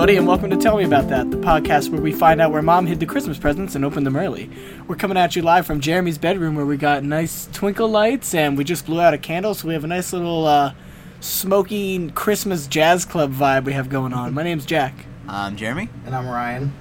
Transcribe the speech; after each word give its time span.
everybody, 0.00 0.16
and 0.16 0.26
welcome 0.26 0.48
to 0.48 0.56
Tell 0.56 0.78
Me 0.78 0.84
About 0.84 1.08
That, 1.10 1.30
the 1.30 1.36
podcast 1.36 1.90
where 1.90 2.00
we 2.00 2.10
find 2.10 2.40
out 2.40 2.52
where 2.52 2.62
mom 2.62 2.86
hid 2.86 3.00
the 3.00 3.04
Christmas 3.04 3.36
presents 3.36 3.74
and 3.74 3.84
opened 3.84 4.06
them 4.06 4.16
early. 4.16 4.48
We're 4.88 4.96
coming 4.96 5.18
at 5.18 5.36
you 5.36 5.42
live 5.42 5.66
from 5.66 5.78
Jeremy's 5.78 6.16
bedroom 6.16 6.54
where 6.54 6.64
we 6.64 6.78
got 6.78 7.04
nice 7.04 7.50
twinkle 7.52 7.86
lights 7.86 8.34
and 8.34 8.56
we 8.56 8.64
just 8.64 8.86
blew 8.86 8.98
out 8.98 9.12
a 9.12 9.18
candle, 9.18 9.52
so 9.52 9.68
we 9.68 9.74
have 9.74 9.84
a 9.84 9.86
nice 9.86 10.14
little 10.14 10.46
uh, 10.46 10.72
smoky 11.20 12.08
Christmas 12.12 12.66
jazz 12.66 13.04
club 13.04 13.30
vibe 13.34 13.64
we 13.64 13.74
have 13.74 13.90
going 13.90 14.14
on. 14.14 14.32
My 14.32 14.42
name's 14.42 14.64
Jack. 14.64 14.94
I'm 15.28 15.54
Jeremy. 15.54 15.90
And 16.06 16.14
I'm 16.14 16.26
Ryan. 16.26 16.72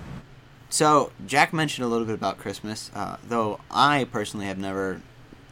So 0.69 1.11
Jack 1.27 1.51
mentioned 1.51 1.83
a 1.83 1.89
little 1.89 2.05
bit 2.05 2.15
about 2.15 2.37
Christmas, 2.37 2.89
uh, 2.95 3.17
though 3.27 3.59
I 3.69 4.05
personally 4.13 4.45
have 4.45 4.57
never 4.57 5.01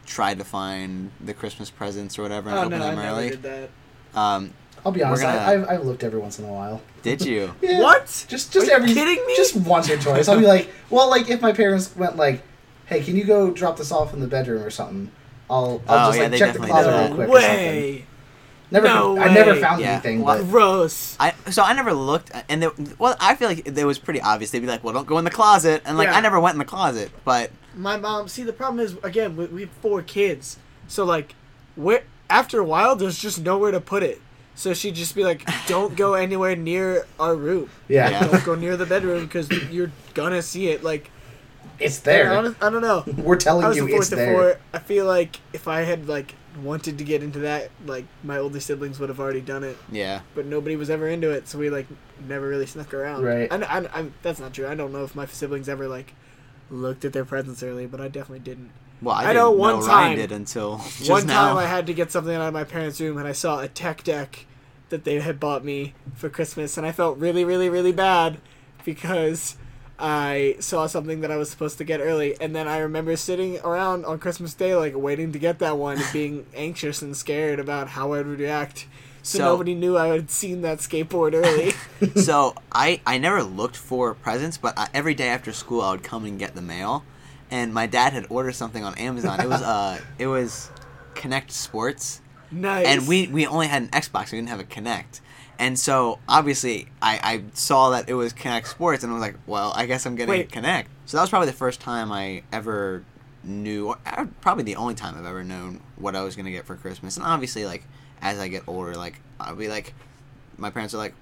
tried 0.06 0.38
to 0.38 0.44
find 0.44 1.10
the 1.20 1.34
Christmas 1.34 1.68
presents 1.68 2.18
or 2.18 2.22
whatever 2.22 2.48
and 2.48 2.58
Oh 2.58 2.62
open 2.62 2.78
no, 2.78 2.86
I 2.86 2.90
them 2.94 2.96
never 2.96 3.08
early. 3.08 3.28
did 3.28 3.42
that. 3.42 3.70
Um, 4.14 4.54
I'll 4.84 4.92
be 4.92 5.02
honest, 5.02 5.22
gonna- 5.22 5.38
I, 5.38 5.52
I've, 5.54 5.68
I've 5.68 5.84
looked 5.84 6.04
every 6.04 6.18
once 6.20 6.38
in 6.38 6.44
a 6.44 6.52
while. 6.52 6.80
did 7.02 7.22
you? 7.22 7.54
Yeah. 7.62 7.80
What? 7.80 8.06
Just, 8.28 8.52
just 8.52 8.56
Are 8.56 8.70
you 8.70 8.72
every. 8.72 8.94
kidding 8.94 9.24
me? 9.26 9.36
Just 9.36 9.56
once 9.56 9.88
or 9.90 9.96
twice. 9.98 10.28
I'll 10.28 10.38
be 10.38 10.46
like, 10.46 10.68
well, 10.90 11.08
like 11.10 11.28
if 11.30 11.40
my 11.40 11.52
parents 11.52 11.94
went 11.96 12.16
like, 12.16 12.42
"Hey, 12.86 13.02
can 13.02 13.16
you 13.16 13.24
go 13.24 13.50
drop 13.50 13.76
this 13.76 13.90
off 13.92 14.12
in 14.14 14.20
the 14.20 14.26
bedroom 14.26 14.62
or 14.62 14.70
something?" 14.70 15.10
I'll, 15.50 15.82
I'll 15.88 16.08
Oh, 16.08 16.10
just 16.10 16.18
yeah, 16.20 16.28
like 16.28 16.38
check 16.38 16.52
the 16.54 16.58
closet 16.60 16.88
real 16.90 16.98
that. 16.98 17.14
quick 17.14 17.28
or 17.30 17.40
something. 17.40 17.56
way. 17.66 18.04
Never, 18.70 18.86
No 18.86 19.18
I 19.18 19.32
never 19.32 19.54
found 19.54 19.80
Yeah. 19.80 19.92
anything, 19.92 20.20
Well, 20.20 20.36
but 20.42 20.50
Gross. 20.50 21.16
I 21.18 21.32
so 21.50 21.62
I 21.62 21.72
never 21.72 21.94
looked, 21.94 22.30
and 22.50 22.62
they, 22.62 22.68
well, 22.98 23.16
I 23.18 23.34
feel 23.34 23.48
like 23.48 23.66
it 23.66 23.84
was 23.84 23.98
pretty 23.98 24.20
obvious. 24.20 24.50
They'd 24.50 24.60
be 24.60 24.66
like, 24.66 24.84
"Well, 24.84 24.92
don't 24.92 25.06
go 25.06 25.16
in 25.18 25.24
the 25.24 25.30
closet," 25.30 25.80
and 25.86 25.96
like 25.96 26.08
Yeah. 26.08 26.16
I 26.16 26.20
never 26.20 26.38
went 26.38 26.54
in 26.54 26.58
the 26.58 26.64
closet, 26.66 27.10
but 27.24 27.50
My 27.74 27.96
mom. 27.96 28.28
See, 28.28 28.42
the 28.42 28.52
problem 28.52 28.84
is 28.84 28.96
again 29.02 29.36
we, 29.36 29.46
we 29.46 29.60
have 29.62 29.70
four 29.80 30.02
kids, 30.02 30.58
so 30.86 31.04
like, 31.04 31.34
where 31.76 32.02
after 32.28 32.60
a 32.60 32.64
while 32.64 32.94
there's 32.94 33.18
just 33.18 33.40
nowhere 33.40 33.70
to 33.70 33.80
put 33.80 34.02
it. 34.02 34.20
So 34.58 34.74
she'd 34.74 34.96
just 34.96 35.14
be 35.14 35.22
like, 35.22 35.48
"Don't 35.68 35.96
go 35.96 36.14
anywhere 36.26 36.56
near 36.56 37.06
our 37.20 37.36
room. 37.36 37.70
yeah, 37.86 38.10
Yeah. 38.10 38.26
Don't 38.26 38.44
go 38.44 38.54
near 38.56 38.76
the 38.76 38.86
bedroom 38.86 39.24
because 39.24 39.48
you're 39.70 39.92
gonna 40.14 40.42
see 40.42 40.66
it." 40.66 40.82
Like, 40.82 41.12
it's 41.78 42.00
I 42.00 42.02
there. 42.10 42.24
don't, 42.42 42.56
I 42.60 42.68
don't 42.68 42.82
know. 42.82 43.04
We're 43.22 43.36
telling 43.36 43.64
I 43.64 43.68
was 43.68 43.76
you 43.76 43.86
the 43.86 43.94
it's 43.94 44.08
there. 44.08 44.32
four. 44.32 44.60
I 44.74 44.80
feel 44.80 45.06
like 45.06 45.36
if 45.52 45.68
I 45.68 45.82
had 45.82 46.08
like 46.08 46.34
wanted 46.60 46.98
to 46.98 47.04
get 47.04 47.22
into 47.22 47.38
that, 47.40 47.70
like 47.86 48.04
my 48.24 48.38
older 48.38 48.58
siblings 48.58 48.98
would 48.98 49.10
have 49.10 49.20
already 49.20 49.40
done 49.40 49.62
it, 49.62 49.76
yeah, 49.92 50.22
but 50.34 50.44
nobody 50.44 50.74
was 50.74 50.90
ever 50.90 51.06
into 51.06 51.30
it, 51.30 51.46
so 51.46 51.56
we 51.56 51.70
like 51.70 51.86
never 52.26 52.48
really 52.48 52.66
snuck 52.66 52.92
around. 52.92 53.22
Right. 53.22 53.46
And 53.52 53.64
I, 53.64 53.86
I, 53.94 54.06
that's 54.22 54.40
not 54.40 54.54
true. 54.54 54.66
I 54.66 54.74
don't 54.74 54.92
know 54.92 55.04
if 55.04 55.14
my 55.14 55.26
siblings 55.26 55.68
ever 55.68 55.86
like 55.86 56.14
looked 56.68 57.04
at 57.04 57.12
their 57.12 57.24
presents 57.24 57.62
early, 57.62 57.86
but 57.86 58.00
I 58.00 58.08
definitely 58.08 58.40
didn't. 58.40 58.72
Well, 59.02 59.14
I, 59.14 59.26
I 59.30 59.32
know 59.32 59.44
know 59.44 59.50
one 59.52 59.74
Ryan 59.80 59.86
time- 59.86 60.16
did 60.16 60.32
until 60.32 60.78
just 60.78 61.10
One 61.10 61.26
now. 61.26 61.48
time 61.48 61.56
I 61.58 61.66
had 61.66 61.86
to 61.86 61.94
get 61.94 62.10
something 62.12 62.34
out 62.34 62.48
of 62.48 62.54
my 62.54 62.64
parents' 62.64 63.00
room, 63.00 63.18
and 63.18 63.26
I 63.28 63.32
saw 63.32 63.60
a 63.60 63.68
tech 63.68 64.02
deck 64.04 64.46
that 64.90 65.04
they 65.04 65.20
had 65.20 65.38
bought 65.38 65.64
me 65.64 65.94
for 66.14 66.28
Christmas, 66.28 66.76
and 66.76 66.86
I 66.86 66.92
felt 66.92 67.18
really, 67.18 67.44
really, 67.44 67.68
really 67.68 67.92
bad 67.92 68.38
because 68.84 69.56
I 69.98 70.56
saw 70.60 70.86
something 70.86 71.20
that 71.22 71.30
I 71.30 71.36
was 71.36 71.50
supposed 71.50 71.78
to 71.78 71.84
get 71.84 72.00
early, 72.00 72.40
and 72.40 72.54
then 72.54 72.66
I 72.68 72.78
remember 72.78 73.16
sitting 73.16 73.58
around 73.60 74.04
on 74.04 74.18
Christmas 74.18 74.54
Day, 74.54 74.74
like 74.74 74.94
waiting 74.96 75.32
to 75.32 75.38
get 75.38 75.58
that 75.58 75.76
one, 75.76 75.98
and 75.98 76.06
being 76.12 76.46
anxious 76.54 77.02
and 77.02 77.16
scared 77.16 77.58
about 77.60 77.88
how 77.88 78.12
I 78.12 78.18
would 78.22 78.38
react. 78.38 78.86
So, 79.22 79.38
So- 79.38 79.44
nobody 79.44 79.74
knew 79.74 79.98
I 79.98 80.08
had 80.08 80.30
seen 80.30 80.62
that 80.62 80.78
skateboard 80.78 81.34
early. 81.34 81.74
so 82.20 82.54
I 82.72 83.00
I 83.06 83.18
never 83.18 83.42
looked 83.42 83.76
for 83.76 84.14
presents, 84.14 84.56
but 84.56 84.78
I, 84.78 84.88
every 84.94 85.14
day 85.14 85.28
after 85.28 85.52
school 85.52 85.82
I 85.82 85.90
would 85.90 86.02
come 86.04 86.24
and 86.24 86.38
get 86.38 86.54
the 86.54 86.62
mail, 86.62 87.04
and 87.50 87.72
my 87.72 87.86
dad 87.86 88.12
had 88.12 88.26
ordered 88.30 88.54
something 88.54 88.84
on 88.84 88.96
Amazon. 88.96 89.40
It 89.40 89.48
was 89.48 89.62
uh 89.62 90.00
it 90.18 90.26
was 90.26 90.70
Kinect 91.14 91.50
Sports, 91.50 92.20
nice. 92.50 92.86
and 92.86 93.08
we 93.08 93.26
we 93.28 93.46
only 93.46 93.66
had 93.66 93.82
an 93.82 93.88
Xbox. 93.88 94.32
We 94.32 94.38
didn't 94.38 94.50
have 94.50 94.60
a 94.60 94.64
Kinect. 94.64 95.20
And 95.60 95.76
so 95.76 96.20
obviously 96.28 96.86
I, 97.02 97.18
I 97.22 97.42
saw 97.54 97.90
that 97.90 98.08
it 98.08 98.14
was 98.14 98.32
Kinect 98.32 98.66
Sports 98.66 99.02
and 99.02 99.10
I 99.10 99.14
was 99.14 99.20
like, 99.20 99.34
well, 99.46 99.72
I 99.74 99.86
guess 99.86 100.06
I'm 100.06 100.14
getting 100.14 100.30
Wait. 100.30 100.50
Kinect. 100.50 100.86
So 101.06 101.16
that 101.16 101.22
was 101.22 101.30
probably 101.30 101.46
the 101.46 101.52
first 101.52 101.80
time 101.80 102.12
I 102.12 102.44
ever 102.52 103.04
knew, 103.42 103.88
or 103.88 103.98
uh, 104.06 104.26
probably 104.40 104.62
the 104.64 104.76
only 104.76 104.94
time 104.94 105.16
I've 105.16 105.26
ever 105.26 105.42
known 105.42 105.80
what 105.96 106.14
I 106.14 106.22
was 106.22 106.36
gonna 106.36 106.50
get 106.50 106.66
for 106.66 106.76
Christmas. 106.76 107.16
And 107.16 107.26
obviously, 107.26 107.64
like 107.64 107.82
as 108.20 108.38
I 108.38 108.48
get 108.48 108.62
older, 108.66 108.94
like 108.94 109.20
I'll 109.40 109.56
be 109.56 109.68
like, 109.68 109.94
my 110.56 110.70
parents 110.70 110.94
are 110.94 110.98
like, 110.98 111.14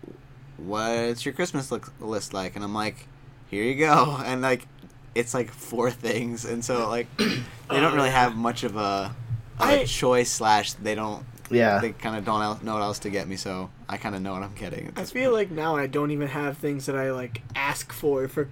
"What's 0.56 1.24
your 1.24 1.34
Christmas 1.34 1.70
look, 1.70 1.92
list 2.00 2.32
like?" 2.34 2.56
And 2.56 2.64
I'm 2.64 2.74
like, 2.74 3.06
"Here 3.50 3.62
you 3.62 3.76
go." 3.76 4.18
And 4.24 4.42
like, 4.42 4.66
it's 5.16 5.34
like 5.34 5.50
four 5.50 5.90
things, 5.90 6.44
and 6.44 6.64
so 6.64 6.88
like, 6.88 7.06
they 7.16 7.26
don't 7.70 7.92
Oh, 7.92 7.94
really 7.96 8.10
have 8.10 8.36
much 8.36 8.62
of 8.64 8.76
a, 8.76 8.80
of 8.80 9.14
I- 9.58 9.72
a 9.72 9.86
choice. 9.86 10.30
Slash, 10.30 10.74
they 10.74 10.94
don't 10.94 11.24
yeah, 11.50 11.78
they 11.78 11.92
kind 11.92 12.16
of 12.16 12.24
don't 12.24 12.42
el- 12.42 12.60
know 12.62 12.74
what 12.74 12.82
else 12.82 12.98
to 13.00 13.10
get 13.10 13.26
me, 13.28 13.36
so 13.36 13.70
I 13.88 13.96
kind 13.96 14.14
of 14.14 14.22
know 14.22 14.32
what 14.32 14.42
I'm 14.42 14.54
getting. 14.54 14.92
I 14.96 15.04
feel 15.04 15.30
point. 15.30 15.34
like 15.34 15.50
now 15.50 15.76
I 15.76 15.86
don't 15.86 16.10
even 16.10 16.28
have 16.28 16.58
things 16.58 16.86
that 16.86 16.96
I 16.96 17.12
like 17.12 17.42
ask 17.54 17.92
for 17.92 18.26
for 18.28 18.48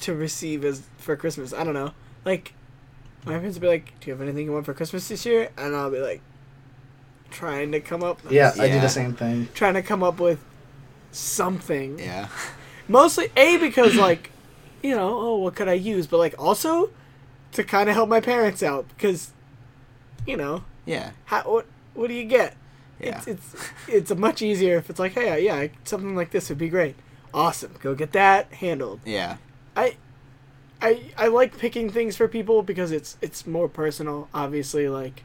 to 0.00 0.14
receive 0.14 0.64
as 0.64 0.82
for 0.98 1.14
Christmas. 1.16 1.52
I 1.54 1.62
don't 1.64 1.74
know. 1.74 1.92
Like 2.24 2.54
my 3.24 3.34
parents 3.34 3.56
will 3.56 3.62
be 3.62 3.68
like, 3.68 3.98
"Do 4.00 4.08
you 4.08 4.12
have 4.14 4.20
anything 4.22 4.46
you 4.46 4.52
want 4.52 4.66
for 4.66 4.74
Christmas 4.74 5.06
this 5.08 5.24
year?" 5.24 5.50
And 5.56 5.76
I'll 5.76 5.92
be 5.92 6.00
like, 6.00 6.20
trying 7.30 7.70
to 7.72 7.80
come 7.80 8.02
up. 8.02 8.18
yeah, 8.28 8.52
I 8.58 8.68
do 8.68 8.80
the 8.80 8.88
same 8.88 9.14
thing. 9.14 9.48
Trying 9.54 9.74
to 9.74 9.82
come 9.82 10.02
up 10.02 10.18
with 10.18 10.40
something. 11.12 11.98
yeah, 12.00 12.28
Mostly 12.88 13.28
a 13.36 13.58
because 13.58 13.94
like, 14.08 14.31
you 14.82 14.94
know, 14.94 15.18
oh, 15.18 15.36
what 15.36 15.54
could 15.54 15.68
I 15.68 15.74
use? 15.74 16.06
But 16.06 16.18
like 16.18 16.34
also 16.38 16.90
to 17.52 17.64
kind 17.64 17.88
of 17.88 17.94
help 17.94 18.08
my 18.08 18.20
parents 18.20 18.62
out 18.62 18.86
because, 18.88 19.32
you 20.26 20.36
know, 20.36 20.64
yeah, 20.84 21.10
how 21.26 21.42
what 21.42 21.66
what 21.94 22.08
do 22.08 22.14
you 22.14 22.24
get? 22.24 22.56
yeah. 23.00 23.18
It's 23.18 23.26
it's 23.26 23.56
it's 23.88 24.10
a 24.10 24.14
much 24.14 24.42
easier 24.42 24.76
if 24.76 24.88
it's 24.90 24.98
like, 24.98 25.12
hey, 25.12 25.44
yeah, 25.44 25.68
something 25.84 26.14
like 26.14 26.30
this 26.30 26.48
would 26.48 26.58
be 26.58 26.68
great. 26.68 26.96
Awesome, 27.34 27.74
go 27.80 27.94
get 27.94 28.12
that 28.12 28.52
handled. 28.54 29.00
yeah, 29.04 29.38
I, 29.76 29.96
I 30.80 31.10
I 31.16 31.28
like 31.28 31.58
picking 31.58 31.90
things 31.90 32.16
for 32.16 32.28
people 32.28 32.62
because 32.62 32.92
it's 32.92 33.16
it's 33.20 33.46
more 33.46 33.68
personal. 33.68 34.28
Obviously, 34.34 34.88
like, 34.88 35.24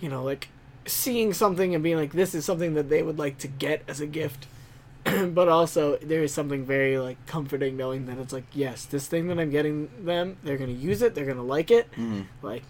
you 0.00 0.08
know, 0.08 0.22
like 0.24 0.48
seeing 0.86 1.32
something 1.32 1.74
and 1.74 1.84
being 1.84 1.96
like, 1.96 2.12
this 2.12 2.34
is 2.34 2.44
something 2.44 2.74
that 2.74 2.88
they 2.88 3.02
would 3.02 3.18
like 3.18 3.38
to 3.38 3.48
get 3.48 3.82
as 3.88 4.00
a 4.00 4.06
gift. 4.06 4.46
but 5.34 5.48
also, 5.48 5.96
there 5.98 6.22
is 6.22 6.32
something 6.34 6.64
very 6.64 6.98
like 6.98 7.16
comforting 7.26 7.76
knowing 7.76 8.06
that 8.06 8.18
it's 8.18 8.32
like, 8.32 8.44
yes, 8.52 8.84
this 8.84 9.06
thing 9.06 9.28
that 9.28 9.38
I'm 9.38 9.50
getting 9.50 9.88
them, 10.04 10.36
they're 10.42 10.56
gonna 10.58 10.72
use 10.72 11.02
it, 11.02 11.14
they're 11.14 11.26
gonna 11.26 11.42
like 11.42 11.70
it. 11.70 11.90
Mhm. 11.92 12.26
Like, 12.42 12.62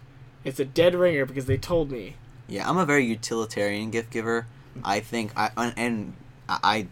it's 0.44 0.60
a 0.60 0.65
dead 0.65 0.94
ringer 0.94 1.25
because 1.26 1.47
they 1.47 1.56
told 1.56 1.91
me. 1.91 2.16
yeah. 2.47 2.69
I'm 2.69 2.78
a 2.78 2.87
very 2.87 3.04
utilitarian 3.04 3.91
gift 3.91 4.10
giver. 4.10 4.47
I 4.84 5.00
think 5.00 5.32
I 5.37 5.50
and 5.76 6.15
I, 6.49 6.87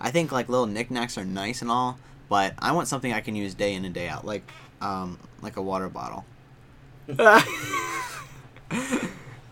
I 0.00 0.10
think 0.10 0.30
like 0.32 0.48
little 0.48 0.66
knickknacks 0.66 1.16
are 1.16 1.24
nice 1.24 1.62
and 1.62 1.70
all, 1.70 1.98
but 2.28 2.54
I 2.58 2.72
want 2.72 2.86
something 2.88 3.12
I 3.12 3.20
can 3.20 3.34
use 3.34 3.54
day 3.54 3.74
in 3.74 3.84
and 3.84 3.94
day 3.94 4.08
out, 4.08 4.24
like 4.26 4.48
um 4.80 5.18
like 5.40 5.56
a 5.56 5.62
water 5.62 5.88
bottle. 5.88 6.24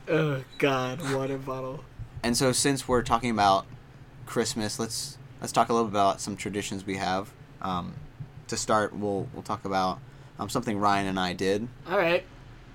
oh 0.09 0.43
God, 0.59 1.01
water 1.15 1.39
bottle. 1.39 1.85
And 2.23 2.37
so 2.37 2.53
since 2.53 2.87
we're 2.87 3.03
talking 3.03 3.31
about 3.31 3.67
Christmas, 4.27 4.79
let's 4.79 5.19
let's 5.43 5.53
talk 5.53 5.69
a 5.69 5.73
little 5.75 5.89
bit 5.89 5.93
about 5.95 6.21
some 6.21 6.37
traditions 6.37 6.87
we 6.87 6.97
have. 6.97 7.31
Um, 7.61 7.95
to 8.49 8.57
start, 8.57 8.95
we'll 8.95 9.29
we'll 9.35 9.43
talk 9.43 9.65
about 9.65 9.99
um, 10.39 10.49
something 10.49 10.79
Ryan 10.79 11.09
and 11.09 11.21
I 11.21 11.35
did. 11.35 11.69
All 11.89 11.99
right. 11.99 12.25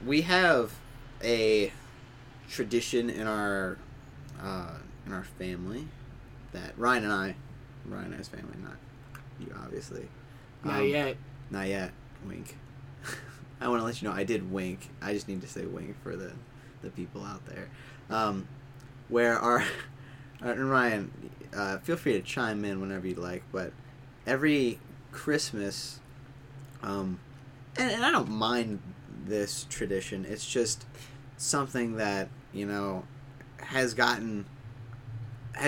We 0.06 0.22
have 0.22 0.74
a 1.24 1.72
tradition 2.50 3.10
in 3.10 3.26
our 3.26 3.78
uh, 4.42 4.76
in 5.06 5.14
our 5.14 5.24
family 5.24 5.88
that 6.52 6.78
Ryan 6.78 7.06
and 7.06 7.14
I, 7.14 7.36
Ryan 7.86 8.06
and 8.08 8.16
his 8.16 8.28
family, 8.28 8.56
not 8.62 8.76
you, 9.40 9.54
obviously. 9.64 10.08
Not 10.64 10.82
Um, 10.82 10.88
yet. 10.88 11.18
Not 11.50 11.68
yet. 11.68 11.92
Wink. 12.28 12.58
I 13.62 13.68
want 13.70 13.82
to 13.82 13.86
let 13.86 14.02
you 14.02 14.08
know 14.10 14.14
I 14.14 14.24
did 14.24 14.52
wink. 14.52 14.90
I 15.02 15.14
just 15.14 15.28
need 15.28 15.42
to 15.42 15.48
say 15.48 15.66
wink 15.66 15.96
for 16.04 16.16
the 16.16 16.34
the 16.82 16.90
people 16.92 17.24
out 17.24 17.46
there. 17.48 17.70
Um, 18.10 18.48
where 19.10 19.40
our 19.40 19.64
and 20.42 20.70
Ryan, 20.70 21.12
uh, 21.56 21.78
feel 21.80 21.98
free 21.98 22.14
to 22.14 22.22
chime 22.22 22.64
in 22.66 22.80
whenever 22.82 23.08
you 23.08 23.16
like. 23.16 23.44
But 23.52 23.72
every 24.26 24.80
Christmas, 25.12 26.00
um, 26.84 27.20
and, 27.78 27.92
and 27.92 28.06
I 28.06 28.12
don't 28.12 28.30
mind 28.30 28.82
this 29.26 29.66
tradition. 29.70 30.26
It's 30.26 30.48
just 30.48 30.86
something 31.38 31.96
that 31.98 32.30
you 32.54 32.66
know 32.66 33.04
has 33.60 33.94
gotten. 33.94 34.46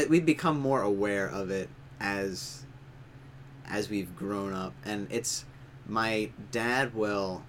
we've 0.10 0.26
become 0.26 0.60
more 0.60 0.82
aware 0.82 1.28
of 1.28 1.50
it 1.50 1.70
as 2.00 2.64
as 3.66 3.90
we've 3.90 4.16
grown 4.16 4.54
up, 4.54 4.74
and 4.86 5.08
it's 5.10 5.46
my 5.88 6.30
dad 6.52 6.94
will 6.94 7.44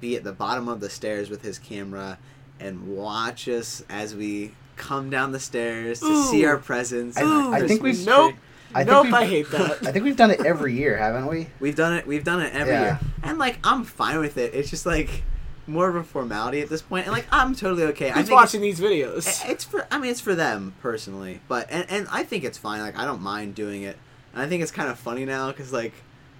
be 0.00 0.16
at 0.16 0.24
the 0.24 0.32
bottom 0.32 0.68
of 0.68 0.80
the 0.80 0.90
stairs 0.90 1.30
with 1.30 1.42
his 1.42 1.58
camera 1.58 2.18
and 2.60 2.86
watch 2.86 3.48
us 3.48 3.82
as 3.88 4.14
we 4.14 4.52
come 4.76 5.10
down 5.10 5.32
the 5.32 5.40
stairs 5.40 6.00
to 6.00 6.24
see 6.24 6.44
our 6.44 6.56
presents. 6.58 7.16
I- 7.16 7.52
I 7.52 7.66
think 7.66 7.82
we've- 7.82 8.04
Nope. 8.04 8.32
tree. 8.32 8.40
I 8.74 8.84
nope, 8.84 9.04
we've- 9.04 9.16
I 9.16 9.24
hate 9.26 9.50
that. 9.50 9.78
I 9.86 9.92
think 9.92 10.04
we've 10.04 10.16
done 10.16 10.30
it 10.30 10.44
every 10.44 10.74
year, 10.74 10.96
haven't 10.98 11.26
we? 11.26 11.48
We've 11.60 11.76
done 11.76 11.94
it. 11.94 12.06
We've 12.06 12.24
done 12.24 12.40
it 12.42 12.52
every 12.54 12.72
Yeah. 12.74 12.82
year, 12.82 12.98
and 13.22 13.38
like 13.38 13.58
I'm 13.64 13.84
fine 13.84 14.18
with 14.20 14.36
it. 14.36 14.54
It's 14.54 14.68
just 14.70 14.84
like 14.86 15.22
more 15.66 15.88
of 15.88 15.96
a 15.96 16.04
formality 16.04 16.60
at 16.60 16.68
this 16.68 16.82
point. 16.82 17.04
point, 17.04 17.06
and 17.06 17.12
like 17.16 17.26
I'm 17.32 17.54
totally 17.54 17.84
okay. 17.84 18.10
I 18.10 18.14
Who's 18.14 18.26
think 18.28 18.38
watching 18.38 18.60
these 18.60 18.78
videos? 18.80 19.18
it's, 19.18 19.44
it's 19.46 19.64
for. 19.64 19.86
I 19.90 19.98
mean, 19.98 20.10
it's 20.10 20.20
for 20.20 20.34
them 20.34 20.74
personally, 20.82 21.40
but 21.48 21.66
and 21.70 21.86
and 21.90 22.06
I 22.10 22.22
think 22.22 22.44
it's 22.44 22.58
fine. 22.58 22.80
Like 22.80 22.98
I 22.98 23.04
don't 23.04 23.22
mind 23.22 23.54
doing 23.54 23.82
it, 23.82 23.96
and 24.34 24.42
I 24.42 24.46
think 24.48 24.62
it's 24.62 24.72
kind 24.72 24.88
of 24.90 24.98
funny 24.98 25.24
now 25.24 25.48
because 25.52 25.72
like. 25.72 25.92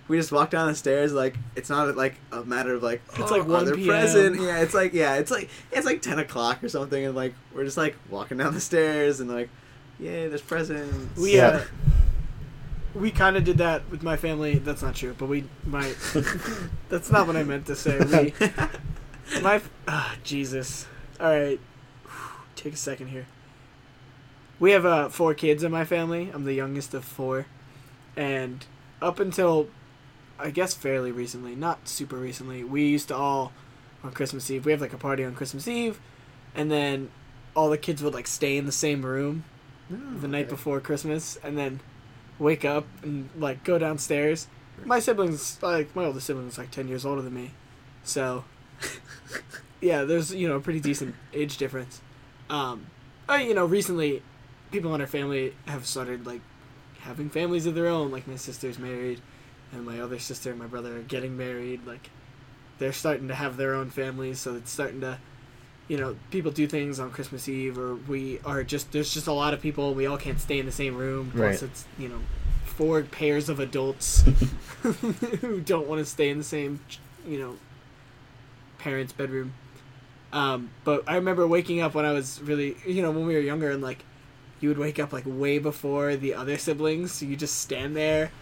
We 0.09 0.17
just 0.19 0.31
walk 0.31 0.51
down 0.51 0.69
the 0.69 0.75
stairs 0.75 1.13
like 1.13 1.37
it's 1.57 1.69
not 1.69 1.97
like 1.97 2.15
a 2.31 2.45
matter 2.45 2.75
of 2.75 2.83
like 2.83 3.03
It's 3.19 3.31
oh, 3.31 3.37
like 3.37 3.43
are 3.43 3.45
1 3.45 3.65
they 3.65 3.73
p.m.. 3.73 3.89
present 3.89 4.41
yeah 4.41 4.61
it's 4.61 4.73
like 4.75 4.93
yeah 4.93 5.17
it's 5.17 5.31
like 5.33 5.49
it's 5.73 5.85
like 5.85 6.01
ten 6.01 6.19
o'clock 6.21 6.63
or 6.63 6.69
something 6.69 7.05
and 7.05 7.15
like 7.17 7.35
we're 7.53 7.65
just 7.65 7.77
like 7.77 7.97
walking 8.09 8.39
down 8.39 8.55
the 8.55 8.61
stairs 8.61 9.19
and 9.19 9.29
like 9.31 9.49
yay 9.99 10.29
there's 10.29 10.43
presents 10.43 11.19
We 11.21 11.37
Yeah. 11.37 11.49
uh, 11.49 11.65
we 12.95 13.11
kind 13.11 13.37
of 13.37 13.45
did 13.45 13.59
that 13.59 13.91
with 13.91 14.03
my 14.03 14.17
family. 14.17 14.55
That's 14.59 14.81
not 14.83 14.95
true, 14.95 15.15
but 15.19 15.27
we 15.27 15.45
might. 15.67 15.97
that's 16.89 17.11
not 17.11 17.27
what 17.27 17.37
I 17.37 17.43
meant 17.43 17.67
to 17.67 17.77
say. 17.77 17.99
We 17.99 18.33
my 19.43 19.61
ah 19.87 20.17
Jesus. 20.25 20.87
All 21.21 21.29
right, 21.31 21.61
take 22.55 22.73
a 22.73 22.77
second 22.77 23.09
here. 23.09 23.27
We 24.59 24.71
have 24.71 24.87
uh, 24.87 25.09
four 25.11 25.35
kids 25.35 25.63
in 25.63 25.71
my 25.71 25.85
family. 25.85 26.31
I'm 26.33 26.45
the 26.45 26.55
youngest 26.55 26.95
of 26.95 27.05
four, 27.05 27.47
and 28.17 28.65
up 29.03 29.21
until 29.21 29.69
I 30.39 30.51
guess 30.51 30.75
fairly 30.75 31.13
recently, 31.13 31.55
not 31.55 31.89
super 31.89 32.17
recently, 32.17 32.63
we 32.65 32.87
used 32.87 33.09
to 33.09 33.17
all 33.17 33.53
on 34.05 34.13
Christmas 34.13 34.51
Eve. 34.51 34.65
We 34.67 34.73
have 34.73 34.81
like 34.81 34.93
a 34.93 34.99
party 34.99 35.25
on 35.25 35.35
Christmas 35.35 35.67
Eve, 35.67 35.99
and 36.55 36.71
then 36.71 37.11
all 37.55 37.71
the 37.71 37.79
kids 37.79 38.03
would 38.03 38.15
like 38.15 38.27
stay 38.27 38.57
in 38.57 38.67
the 38.67 38.73
same 38.73 39.05
room 39.05 39.45
Oh, 39.91 40.19
the 40.19 40.29
night 40.29 40.47
okay. 40.47 40.51
before 40.51 40.81
Christmas, 40.81 41.39
and 41.43 41.57
then 41.57 41.81
wake 42.39 42.65
up 42.65 42.87
and 43.03 43.29
like 43.37 43.65
go 43.65 43.79
downstairs. 43.79 44.49
My 44.85 44.99
siblings, 44.99 45.59
like 45.63 45.95
my 45.97 46.05
oldest 46.05 46.27
sibling, 46.27 46.49
is 46.49 46.59
like 46.59 46.71
ten 46.71 46.89
years 46.89 47.07
older 47.07 47.23
than 47.23 47.35
me, 47.35 47.53
so 48.05 48.45
yeah, 49.81 50.05
there's 50.05 50.35
you 50.35 50.49
know 50.49 50.57
a 50.57 50.61
pretty 50.61 50.81
decent 50.81 51.15
age 51.33 51.57
difference. 51.57 52.01
Um, 52.51 52.87
I, 53.29 53.43
you 53.43 53.55
know, 53.55 53.65
recently, 53.65 54.23
people 54.71 54.95
in 54.95 55.01
our 55.01 55.07
family 55.07 55.55
have 55.67 55.87
started 55.87 56.27
like 56.27 56.41
having 57.01 57.31
families 57.31 57.67
of 57.67 57.75
their 57.75 57.87
own. 57.87 58.11
Like 58.11 58.27
my 58.27 58.37
sister's 58.37 58.79
married, 58.79 59.21
and 59.73 59.85
my 59.85 60.01
other 60.01 60.19
sister 60.19 60.51
and 60.51 60.59
my 60.59 60.67
brother 60.67 60.97
are 60.99 61.03
getting 61.03 61.37
married. 61.37 61.87
Like 61.87 62.11
they're 62.79 62.93
starting 62.93 63.29
to 63.29 63.35
have 63.35 63.57
their 63.57 63.75
own 63.75 63.91
families, 63.91 64.39
so 64.41 64.55
it's 64.55 64.71
starting 64.71 65.01
to 65.03 65.19
you 65.89 65.97
know, 65.97 66.17
people 66.33 66.51
do 66.51 66.67
things 66.67 66.99
on 66.99 67.13
Christmas 67.13 67.49
Eve, 67.49 67.79
or 67.79 67.95
we 67.95 68.41
are 68.45 68.65
just 68.65 68.91
there's 68.91 69.15
just 69.15 69.29
a 69.29 69.33
lot 69.33 69.55
of 69.55 69.61
people. 69.63 69.95
We 69.95 70.07
all 70.07 70.19
can't 70.19 70.41
stay 70.41 70.59
in 70.59 70.67
the 70.67 70.73
same 70.73 70.97
room. 70.97 71.31
Plus, 71.31 71.41
Right. 71.41 71.63
it's 71.63 71.85
you 71.97 72.09
know, 72.09 72.19
four 72.65 73.03
pairs 73.03 73.49
of 73.49 73.61
adults 73.61 74.23
who 74.83 75.61
don't 75.61 75.87
want 75.87 76.01
to 76.01 76.05
stay 76.05 76.29
in 76.29 76.39
the 76.39 76.45
same, 76.45 76.81
you 77.27 77.39
know, 77.39 77.57
parents' 78.79 79.13
bedroom. 79.13 79.55
Um, 80.33 80.71
but 80.85 81.05
I 81.07 81.15
remember 81.17 81.47
waking 81.47 81.81
up 81.81 81.95
when 81.95 82.05
I 82.05 82.13
was 82.13 82.41
really, 82.43 82.77
you 82.85 83.01
know, 83.01 83.11
when 83.13 83.25
we 83.27 83.35
were 83.35 83.41
younger, 83.41 83.71
and 83.71 83.81
like, 83.83 84.05
you 84.61 84.69
would 84.69 84.79
wake 84.79 84.99
up 84.99 85.13
like 85.13 85.25
way 85.25 85.59
before 85.59 86.17
the 86.17 86.35
other 86.35 86.59
siblings, 86.59 87.13
so 87.13 87.27
you 87.27 87.37
just 87.37 87.61
stand 87.61 87.95
there. 87.97 88.33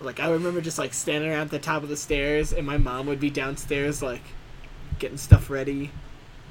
Like 0.00 0.20
I 0.20 0.30
remember 0.30 0.60
just 0.60 0.78
like 0.78 0.94
standing 0.94 1.30
around 1.30 1.42
at 1.42 1.50
the 1.50 1.58
top 1.58 1.82
of 1.82 1.88
the 1.88 1.96
stairs, 1.96 2.52
and 2.52 2.66
my 2.66 2.76
mom 2.76 3.06
would 3.06 3.20
be 3.20 3.30
downstairs 3.30 4.02
like 4.02 4.22
getting 4.98 5.18
stuff 5.18 5.50
ready 5.50 5.90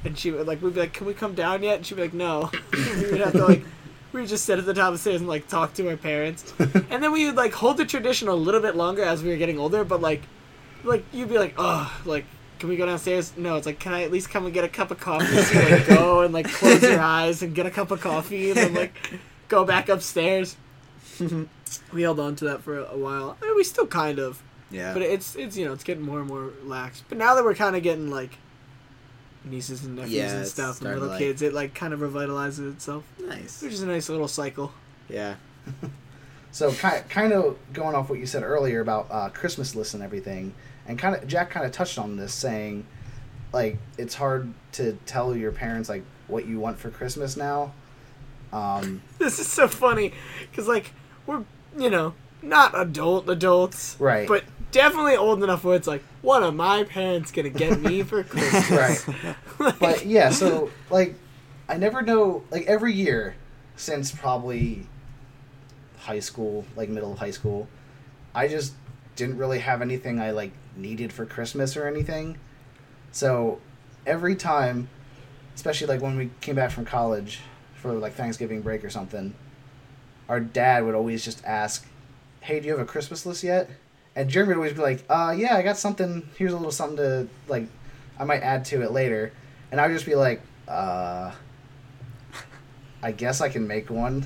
and 0.03 0.17
she 0.17 0.31
would 0.31 0.47
like 0.47 0.61
we'd 0.61 0.73
be 0.73 0.79
like, 0.79 0.93
"Can 0.93 1.07
we 1.07 1.13
come 1.13 1.35
down 1.35 1.63
yet?" 1.63 1.77
And 1.77 1.85
she'd 1.85 1.95
be 1.95 2.01
like, 2.01 2.13
"No." 2.13 2.49
we 2.73 3.11
would 3.11 3.21
have 3.21 3.33
to 3.33 3.45
like 3.45 3.63
we 4.11 4.21
would 4.21 4.29
just 4.29 4.45
sit 4.45 4.59
at 4.59 4.65
the 4.65 4.73
top 4.73 4.87
of 4.87 4.93
the 4.93 4.99
stairs 4.99 5.21
and 5.21 5.29
like 5.29 5.47
talk 5.47 5.73
to 5.75 5.89
our 5.89 5.97
parents, 5.97 6.53
and 6.59 7.03
then 7.03 7.11
we 7.11 7.25
would 7.25 7.35
like 7.35 7.53
hold 7.53 7.77
the 7.77 7.85
tradition 7.85 8.27
a 8.27 8.33
little 8.35 8.61
bit 8.61 8.75
longer 8.75 9.03
as 9.03 9.23
we 9.23 9.29
were 9.29 9.37
getting 9.37 9.59
older. 9.59 9.83
But 9.83 10.01
like, 10.01 10.21
like 10.83 11.05
you'd 11.11 11.29
be 11.29 11.37
like, 11.37 11.55
"Oh, 11.57 11.91
like." 12.05 12.25
Can 12.59 12.69
we 12.69 12.77
go 12.77 12.85
downstairs? 12.85 13.35
No, 13.37 13.55
it's 13.55 13.65
like, 13.65 13.79
can 13.79 13.91
I 13.91 14.03
at 14.03 14.11
least 14.11 14.29
come 14.29 14.45
and 14.45 14.53
get 14.53 14.63
a 14.63 14.69
cup 14.69 14.91
of 14.91 14.99
coffee? 14.99 15.35
So 15.35 15.59
like 15.59 15.87
go 15.87 16.21
and 16.21 16.31
like 16.31 16.47
close 16.47 16.83
your 16.83 16.99
eyes 17.01 17.41
and 17.41 17.55
get 17.55 17.65
a 17.65 17.71
cup 17.71 17.89
of 17.89 18.01
coffee 18.01 18.49
and 18.51 18.57
then 18.59 18.73
like 18.75 19.19
go 19.47 19.65
back 19.65 19.89
upstairs. 19.89 20.57
We 21.93 22.01
held 22.01 22.19
on 22.19 22.35
to 22.37 22.45
that 22.45 22.61
for 22.61 22.79
a 22.79 22.97
while. 22.97 23.37
I 23.41 23.45
mean, 23.45 23.55
we 23.55 23.63
still 23.63 23.87
kind 23.87 24.19
of, 24.19 24.41
yeah 24.69 24.93
but 24.93 25.01
it's 25.01 25.35
it's 25.35 25.57
you 25.57 25.65
know 25.65 25.73
it's 25.73 25.83
getting 25.83 26.03
more 26.03 26.19
and 26.19 26.27
more 26.27 26.51
lax. 26.63 27.03
But 27.09 27.17
now 27.17 27.35
that 27.35 27.43
we're 27.43 27.55
kind 27.55 27.75
of 27.75 27.83
getting 27.83 28.09
like 28.09 28.37
nieces 29.43 29.83
and 29.83 29.95
nephews 29.95 30.13
Yeah, 30.13 30.35
and 30.37 30.47
stuff 30.47 30.81
and 30.81 30.89
little 30.89 31.07
like- 31.09 31.19
kids, 31.19 31.41
it 31.41 31.53
like 31.53 31.73
kind 31.73 31.93
of 31.93 31.99
revitalizes 31.99 32.71
itself, 32.73 33.03
nice 33.19 33.61
which 33.61 33.73
is 33.73 33.81
a 33.81 33.87
nice 33.87 34.07
little 34.09 34.27
cycle. 34.27 34.71
yeah 35.09 35.35
So 36.53 36.71
kind 36.73 37.07
kind 37.09 37.31
of 37.33 37.57
going 37.71 37.95
off 37.95 38.09
what 38.09 38.19
you 38.19 38.25
said 38.25 38.43
earlier 38.43 38.81
about 38.81 39.07
uh, 39.09 39.29
Christmas 39.29 39.73
lists 39.73 39.93
and 39.93 40.03
everything, 40.03 40.53
and 40.85 40.99
kind 40.99 41.15
of 41.15 41.25
Jack 41.25 41.49
kind 41.49 41.65
of 41.65 41.71
touched 41.71 41.97
on 41.97 42.17
this, 42.17 42.33
saying 42.33 42.85
like 43.53 43.77
it's 43.97 44.15
hard 44.15 44.53
to 44.73 44.97
tell 45.05 45.33
your 45.35 45.53
parents 45.53 45.87
like 45.87 46.03
what 46.27 46.45
you 46.45 46.59
want 46.59 46.77
for 46.77 46.89
Christmas 46.89 47.37
now. 47.37 47.71
Um, 48.51 49.01
This 49.17 49.39
is 49.39 49.47
so 49.47 49.69
funny 49.69 50.11
because 50.49 50.67
like 50.67 50.91
we're 51.25 51.43
you 51.77 51.89
know 51.89 52.13
not 52.41 52.79
adult 52.79 53.29
adults, 53.29 53.95
Right. 53.99 54.27
But 54.27 54.43
definitely 54.71 55.15
old 55.15 55.43
enough 55.43 55.63
where 55.63 55.75
it's 55.75 55.87
like, 55.87 56.03
what 56.23 56.41
are 56.41 56.51
my 56.51 56.83
parents 56.83 57.31
gonna 57.31 57.49
get 57.49 57.79
me 57.79 58.01
for 58.03 58.23
Christmas? 58.25 59.07
right. 59.07 59.35
Like, 59.59 59.79
But 59.79 60.05
yeah, 60.07 60.29
so 60.31 60.71
like 60.89 61.15
I 61.69 61.77
never 61.77 62.01
know 62.01 62.43
like 62.49 62.65
every 62.65 62.93
year 62.93 63.35
since 63.75 64.11
probably 64.11 64.87
high 65.99 66.19
school, 66.19 66.65
like 66.75 66.89
middle 66.89 67.11
of 67.13 67.19
high 67.19 67.31
school, 67.31 67.67
I 68.33 68.47
just 68.47 68.73
didn't 69.15 69.37
really 69.37 69.59
have 69.59 69.81
anything 69.83 70.19
I 70.19 70.31
like 70.31 70.51
needed 70.75 71.13
for 71.13 71.25
Christmas 71.27 71.77
or 71.77 71.87
anything. 71.87 72.37
So 73.11 73.59
every 74.07 74.35
time, 74.35 74.89
especially 75.53 75.87
like 75.87 76.01
when 76.01 76.17
we 76.17 76.31
came 76.41 76.55
back 76.55 76.71
from 76.71 76.85
college 76.85 77.41
for 77.75 77.93
like 77.93 78.13
Thanksgiving 78.13 78.61
break 78.61 78.83
or 78.83 78.89
something, 78.89 79.35
our 80.31 80.39
dad 80.39 80.85
would 80.85 80.95
always 80.95 81.25
just 81.25 81.43
ask, 81.43 81.85
"Hey, 82.39 82.61
do 82.61 82.65
you 82.67 82.71
have 82.71 82.79
a 82.79 82.85
Christmas 82.85 83.25
list 83.25 83.43
yet?" 83.43 83.69
And 84.15 84.29
Jeremy 84.29 84.51
would 84.51 84.57
always 84.57 84.73
be 84.73 84.79
like, 84.79 85.03
"Uh, 85.09 85.35
yeah, 85.37 85.57
I 85.57 85.61
got 85.61 85.77
something. 85.77 86.29
Here's 86.37 86.53
a 86.53 86.55
little 86.55 86.71
something 86.71 86.95
to 86.97 87.27
like. 87.49 87.67
I 88.17 88.23
might 88.23 88.41
add 88.41 88.63
to 88.65 88.81
it 88.81 88.91
later." 88.91 89.33
And 89.71 89.81
I 89.81 89.87
would 89.87 89.93
just 89.93 90.05
be 90.05 90.15
like, 90.15 90.41
"Uh, 90.69 91.31
I 93.03 93.11
guess 93.11 93.41
I 93.41 93.49
can 93.49 93.67
make 93.67 93.89
one." 93.89 94.25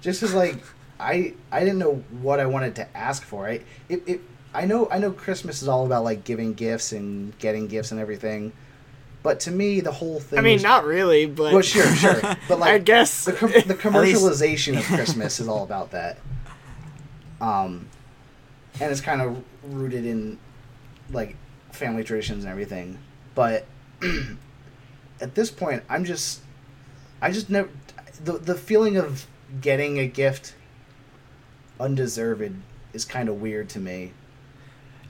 Just 0.00 0.22
as 0.22 0.32
like 0.32 0.56
I 0.98 1.34
I 1.52 1.60
didn't 1.60 1.78
know 1.78 2.02
what 2.22 2.40
I 2.40 2.46
wanted 2.46 2.74
to 2.76 2.96
ask 2.96 3.22
for. 3.22 3.46
I 3.46 3.60
it, 3.90 4.02
it 4.06 4.20
I 4.54 4.64
know 4.64 4.88
I 4.90 4.98
know 4.98 5.12
Christmas 5.12 5.60
is 5.60 5.68
all 5.68 5.84
about 5.84 6.04
like 6.04 6.24
giving 6.24 6.54
gifts 6.54 6.92
and 6.92 7.38
getting 7.38 7.66
gifts 7.66 7.92
and 7.92 8.00
everything. 8.00 8.52
But 9.22 9.40
to 9.40 9.50
me, 9.50 9.80
the 9.80 9.92
whole 9.92 10.20
thing. 10.20 10.38
I 10.38 10.42
mean, 10.42 10.54
was- 10.54 10.62
not 10.62 10.84
really, 10.84 11.26
but 11.26 11.52
Well, 11.52 11.62
sure, 11.62 11.86
sure, 11.96 12.20
but 12.48 12.58
like 12.58 12.72
I 12.72 12.78
guess 12.78 13.24
the 13.24 13.32
com- 13.32 13.50
the 13.50 13.74
commercialization 13.74 14.78
of 14.78 14.84
Christmas 14.96 15.40
is 15.40 15.48
all 15.48 15.64
about 15.64 15.90
that. 15.90 16.18
Um, 17.40 17.88
and 18.80 18.90
it's 18.92 19.00
kind 19.00 19.20
of 19.20 19.42
rooted 19.64 20.04
in 20.06 20.38
like 21.10 21.36
family 21.72 22.04
traditions 22.04 22.44
and 22.44 22.50
everything. 22.50 22.98
But 23.34 23.66
at 25.20 25.34
this 25.34 25.50
point, 25.50 25.82
I'm 25.88 26.04
just, 26.04 26.40
I 27.20 27.30
just 27.32 27.50
never 27.50 27.68
the 28.22 28.32
the 28.38 28.54
feeling 28.54 28.96
of 28.96 29.26
getting 29.60 29.98
a 29.98 30.06
gift 30.06 30.54
undeserved 31.80 32.54
is 32.92 33.04
kind 33.04 33.28
of 33.28 33.40
weird 33.40 33.68
to 33.70 33.78
me. 33.78 34.12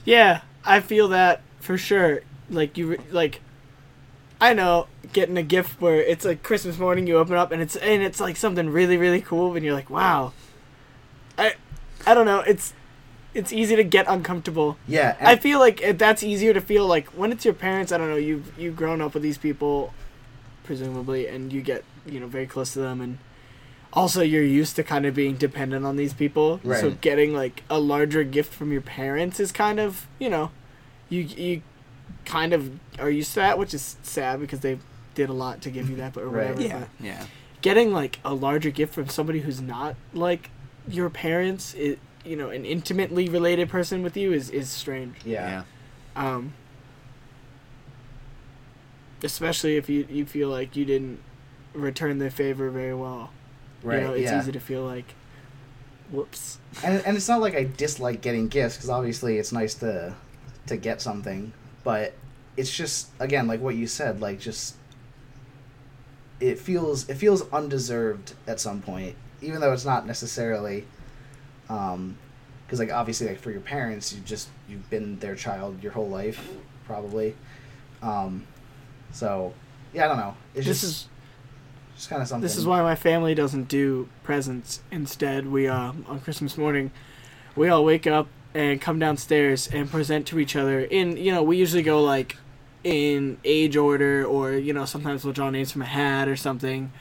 Yeah, 0.04 0.42
I 0.64 0.80
feel 0.80 1.08
that 1.08 1.42
for 1.60 1.76
sure. 1.76 2.22
Like 2.50 2.78
you, 2.78 2.98
like, 3.10 3.40
I 4.40 4.54
know 4.54 4.86
getting 5.12 5.36
a 5.36 5.42
gift 5.42 5.80
where 5.80 6.00
it's 6.00 6.24
like 6.24 6.42
Christmas 6.42 6.78
morning, 6.78 7.06
you 7.06 7.18
open 7.18 7.36
up 7.36 7.50
and 7.50 7.60
it's 7.60 7.76
and 7.76 8.02
it's 8.02 8.20
like 8.20 8.36
something 8.36 8.70
really 8.70 8.96
really 8.96 9.20
cool, 9.20 9.54
and 9.56 9.64
you're 9.64 9.74
like, 9.74 9.90
wow. 9.90 10.32
I, 11.36 11.54
I 12.06 12.14
don't 12.14 12.26
know. 12.26 12.40
It's, 12.40 12.74
it's 13.34 13.52
easy 13.52 13.76
to 13.76 13.84
get 13.84 14.06
uncomfortable. 14.08 14.76
Yeah, 14.88 15.16
I 15.20 15.36
feel 15.36 15.58
like 15.60 15.80
it, 15.80 15.98
that's 15.98 16.22
easier 16.22 16.52
to 16.52 16.60
feel 16.60 16.86
like 16.86 17.06
when 17.08 17.30
it's 17.30 17.44
your 17.44 17.54
parents. 17.54 17.92
I 17.92 17.98
don't 17.98 18.08
know. 18.08 18.16
You've 18.16 18.58
you've 18.58 18.74
grown 18.76 19.00
up 19.00 19.14
with 19.14 19.22
these 19.22 19.38
people, 19.38 19.94
presumably, 20.64 21.28
and 21.28 21.52
you 21.52 21.62
get 21.62 21.84
you 22.06 22.18
know 22.18 22.26
very 22.26 22.46
close 22.46 22.72
to 22.72 22.80
them, 22.80 23.00
and 23.00 23.18
also 23.92 24.22
you're 24.22 24.42
used 24.42 24.76
to 24.76 24.82
kind 24.82 25.06
of 25.06 25.14
being 25.14 25.36
dependent 25.36 25.84
on 25.84 25.96
these 25.96 26.12
people. 26.12 26.60
right. 26.64 26.80
So 26.80 26.90
getting 26.90 27.34
like 27.34 27.62
a 27.70 27.78
larger 27.78 28.24
gift 28.24 28.52
from 28.52 28.72
your 28.72 28.82
parents 28.82 29.38
is 29.38 29.52
kind 29.52 29.78
of 29.78 30.06
you 30.18 30.30
know, 30.30 30.50
you 31.08 31.20
you 31.20 31.62
kind 32.24 32.52
of 32.52 32.78
are 32.98 33.10
used 33.10 33.30
to 33.34 33.40
that, 33.40 33.58
which 33.58 33.72
is 33.74 33.96
sad 34.02 34.40
because 34.40 34.60
they 34.60 34.78
did 35.14 35.28
a 35.28 35.32
lot 35.32 35.60
to 35.62 35.70
give 35.70 35.88
you 35.90 35.96
that, 35.96 36.12
but 36.12 36.22
or 36.24 36.28
Right. 36.28 36.48
whatever. 36.50 36.62
yeah 36.62 36.78
but 36.98 37.04
yeah 37.06 37.26
getting 37.60 37.92
like 37.92 38.20
a 38.24 38.32
larger 38.32 38.70
gift 38.70 38.94
from 38.94 39.08
somebody 39.08 39.40
who's 39.40 39.60
not 39.60 39.96
like 40.14 40.50
your 40.88 41.10
parents, 41.10 41.74
it, 41.74 41.98
you 42.24 42.36
know, 42.36 42.50
an 42.50 42.64
intimately 42.64 43.28
related 43.28 43.68
person 43.68 44.02
with 44.02 44.16
you 44.16 44.32
is 44.32 44.48
is 44.50 44.68
strange. 44.70 45.16
yeah. 45.24 45.64
yeah 46.16 46.34
Um, 46.36 46.52
especially 49.22 49.76
if 49.76 49.88
you, 49.88 50.06
you 50.08 50.24
feel 50.24 50.48
like 50.48 50.76
you 50.76 50.84
didn't 50.84 51.20
return 51.74 52.18
the 52.18 52.30
favor 52.30 52.70
very 52.70 52.94
well. 52.94 53.30
right. 53.82 53.98
You 54.00 54.04
know, 54.08 54.12
it's 54.14 54.30
yeah. 54.30 54.40
easy 54.40 54.52
to 54.52 54.60
feel 54.60 54.84
like, 54.84 55.14
whoops. 56.10 56.58
and 56.84 57.02
and 57.04 57.16
it's 57.16 57.28
not 57.28 57.40
like 57.40 57.54
I 57.54 57.64
dislike 57.76 58.20
getting 58.22 58.48
gifts 58.48 58.76
because 58.76 58.90
obviously 58.90 59.38
it's 59.38 59.52
nice 59.52 59.74
to 59.76 60.14
to 60.66 60.76
get 60.76 61.00
something, 61.00 61.52
but 61.84 62.14
it's 62.56 62.74
just 62.74 63.08
again 63.20 63.46
like 63.46 63.60
what 63.60 63.74
you 63.74 63.86
said, 63.86 64.20
like 64.20 64.40
just 64.40 64.74
it 66.40 66.58
feels 66.58 67.08
it 67.08 67.14
feels 67.14 67.50
undeserved 67.52 68.34
at 68.46 68.60
some 68.60 68.80
point, 68.80 69.16
even 69.42 69.60
though 69.60 69.72
it's 69.72 69.84
not 69.84 70.06
necessarily. 70.06 70.84
Um, 71.68 72.16
because 72.66 72.80
like 72.80 72.92
obviously 72.92 73.28
like 73.28 73.40
for 73.40 73.50
your 73.50 73.60
parents, 73.62 74.12
you 74.12 74.20
just 74.20 74.48
you've 74.68 74.88
been 74.90 75.18
their 75.20 75.34
child 75.34 75.82
your 75.82 75.92
whole 75.92 76.08
life, 76.08 76.48
probably. 76.86 77.34
Um, 78.02 78.46
so 79.12 79.54
yeah, 79.94 80.04
I 80.04 80.08
don't 80.08 80.18
know. 80.18 80.34
It's 80.54 80.66
This 80.66 80.80
just 80.82 80.84
is 80.84 81.08
just 81.96 82.10
kind 82.10 82.20
of 82.22 82.28
something. 82.28 82.42
this 82.42 82.56
is 82.56 82.66
why 82.66 82.82
my 82.82 82.94
family 82.94 83.34
doesn't 83.34 83.68
do 83.68 84.08
presents. 84.22 84.82
Instead, 84.92 85.46
we 85.50 85.66
uh, 85.66 85.92
on 86.06 86.20
Christmas 86.22 86.58
morning, 86.58 86.90
we 87.56 87.68
all 87.68 87.84
wake 87.84 88.06
up 88.06 88.28
and 88.54 88.80
come 88.80 88.98
downstairs 88.98 89.68
and 89.68 89.90
present 89.90 90.26
to 90.28 90.38
each 90.38 90.56
other. 90.56 90.80
In 90.80 91.16
you 91.16 91.32
know, 91.32 91.42
we 91.42 91.56
usually 91.56 91.82
go 91.82 92.02
like 92.02 92.36
in 92.84 93.38
age 93.44 93.76
order, 93.76 94.24
or 94.24 94.52
you 94.52 94.72
know, 94.72 94.84
sometimes 94.84 95.24
we'll 95.24 95.34
draw 95.34 95.50
names 95.50 95.72
from 95.72 95.82
a 95.82 95.86
hat 95.86 96.28
or 96.28 96.36
something, 96.36 96.92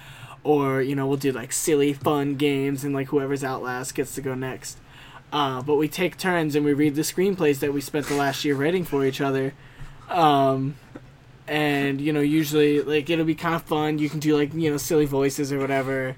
or 0.44 0.82
you 0.82 0.96
know, 0.96 1.08
we'll 1.08 1.18
do 1.18 1.32
like 1.32 1.51
silly 1.51 1.94
fun 1.94 2.36
games, 2.36 2.84
and 2.84 2.94
like 2.94 3.08
whoever's 3.08 3.44
out 3.44 3.62
last 3.62 3.96
gets 3.96 4.16
to 4.16 4.22
go 4.22 4.36
next. 4.36 4.77
Uh, 5.32 5.62
but 5.62 5.75
we 5.75 5.89
take 5.89 6.18
turns 6.18 6.56
and 6.56 6.63
we 6.63 6.74
read 6.74 6.96
the 6.96 7.01
screenplays 7.01 7.60
that 7.60 7.74
we 7.74 7.82
spent 7.82 8.06
the 8.08 8.16
last 8.16 8.46
year 8.46 8.56
writing 8.56 8.86
for 8.86 9.06
each 9.06 9.20
other. 9.20 9.54
Um, 10.10 10.75
and 11.48 12.01
you 12.01 12.12
know 12.12 12.20
usually 12.20 12.82
like 12.82 13.10
it'll 13.10 13.25
be 13.25 13.36
kind 13.36 13.56
of 13.56 13.63
fun 13.63 14.00
you 14.00 14.10
can 14.10 14.20
do 14.20 14.36
like 14.36 14.54
you 14.54 14.70
know 14.70 14.77
silly 14.77 15.06
voices 15.06 15.51
or 15.51 15.60
whatever 15.60 16.16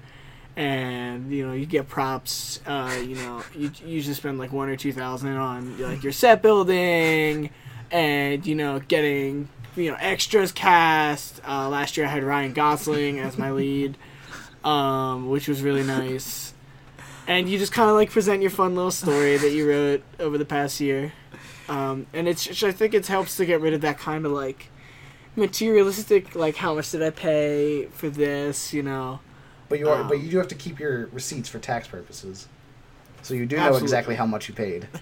and 0.60 1.32
you 1.32 1.46
know 1.46 1.54
you 1.54 1.64
get 1.64 1.88
props 1.88 2.60
uh 2.66 2.94
you 3.02 3.14
know 3.14 3.42
you 3.56 3.70
usually 3.82 4.12
spend 4.12 4.38
like 4.38 4.52
one 4.52 4.68
or 4.68 4.76
two 4.76 4.92
thousand 4.92 5.34
on 5.34 5.78
like 5.80 6.02
your 6.02 6.12
set 6.12 6.42
building 6.42 7.48
and 7.90 8.46
you 8.46 8.54
know 8.54 8.78
getting 8.80 9.48
you 9.74 9.90
know 9.90 9.96
extras 9.98 10.52
cast. 10.52 11.40
Uh 11.48 11.66
last 11.70 11.96
year 11.96 12.04
i 12.04 12.10
had 12.10 12.22
ryan 12.22 12.52
gosling 12.52 13.20
as 13.20 13.38
my 13.38 13.50
lead 13.50 13.96
um 14.62 15.30
which 15.30 15.48
was 15.48 15.62
really 15.62 15.82
nice. 15.82 16.52
And 17.26 17.48
you 17.48 17.58
just 17.58 17.72
kind 17.72 17.88
of 17.88 17.96
like 17.96 18.10
present 18.10 18.42
your 18.42 18.50
fun 18.50 18.74
little 18.74 18.90
story 18.90 19.38
that 19.38 19.52
you 19.52 19.66
wrote 19.66 20.02
over 20.18 20.36
the 20.36 20.44
past 20.44 20.78
year. 20.78 21.14
Um 21.70 22.06
and 22.12 22.28
it's 22.28 22.44
just, 22.44 22.62
i 22.62 22.70
think 22.72 22.92
it 22.92 23.06
helps 23.06 23.38
to 23.38 23.46
get 23.46 23.62
rid 23.62 23.72
of 23.72 23.80
that 23.80 23.98
kind 23.98 24.26
of 24.26 24.32
like 24.32 24.68
materialistic 25.36 26.34
like 26.34 26.56
how 26.56 26.74
much 26.74 26.90
did 26.90 27.02
i 27.02 27.08
pay 27.08 27.86
for 27.86 28.10
this 28.10 28.74
you 28.74 28.82
know 28.82 29.20
But 29.70 29.78
you 29.78 29.88
are, 29.88 30.02
Um, 30.02 30.08
but 30.08 30.20
you 30.20 30.28
do 30.30 30.36
have 30.36 30.48
to 30.48 30.54
keep 30.54 30.78
your 30.78 31.06
receipts 31.12 31.48
for 31.48 31.58
tax 31.58 31.88
purposes. 31.88 32.48
So 33.22 33.32
you 33.34 33.46
do 33.46 33.56
know 33.56 33.62
Absolutely. 33.62 33.84
exactly 33.86 34.14
how 34.16 34.26
much 34.26 34.48
you 34.48 34.54
paid. 34.54 34.88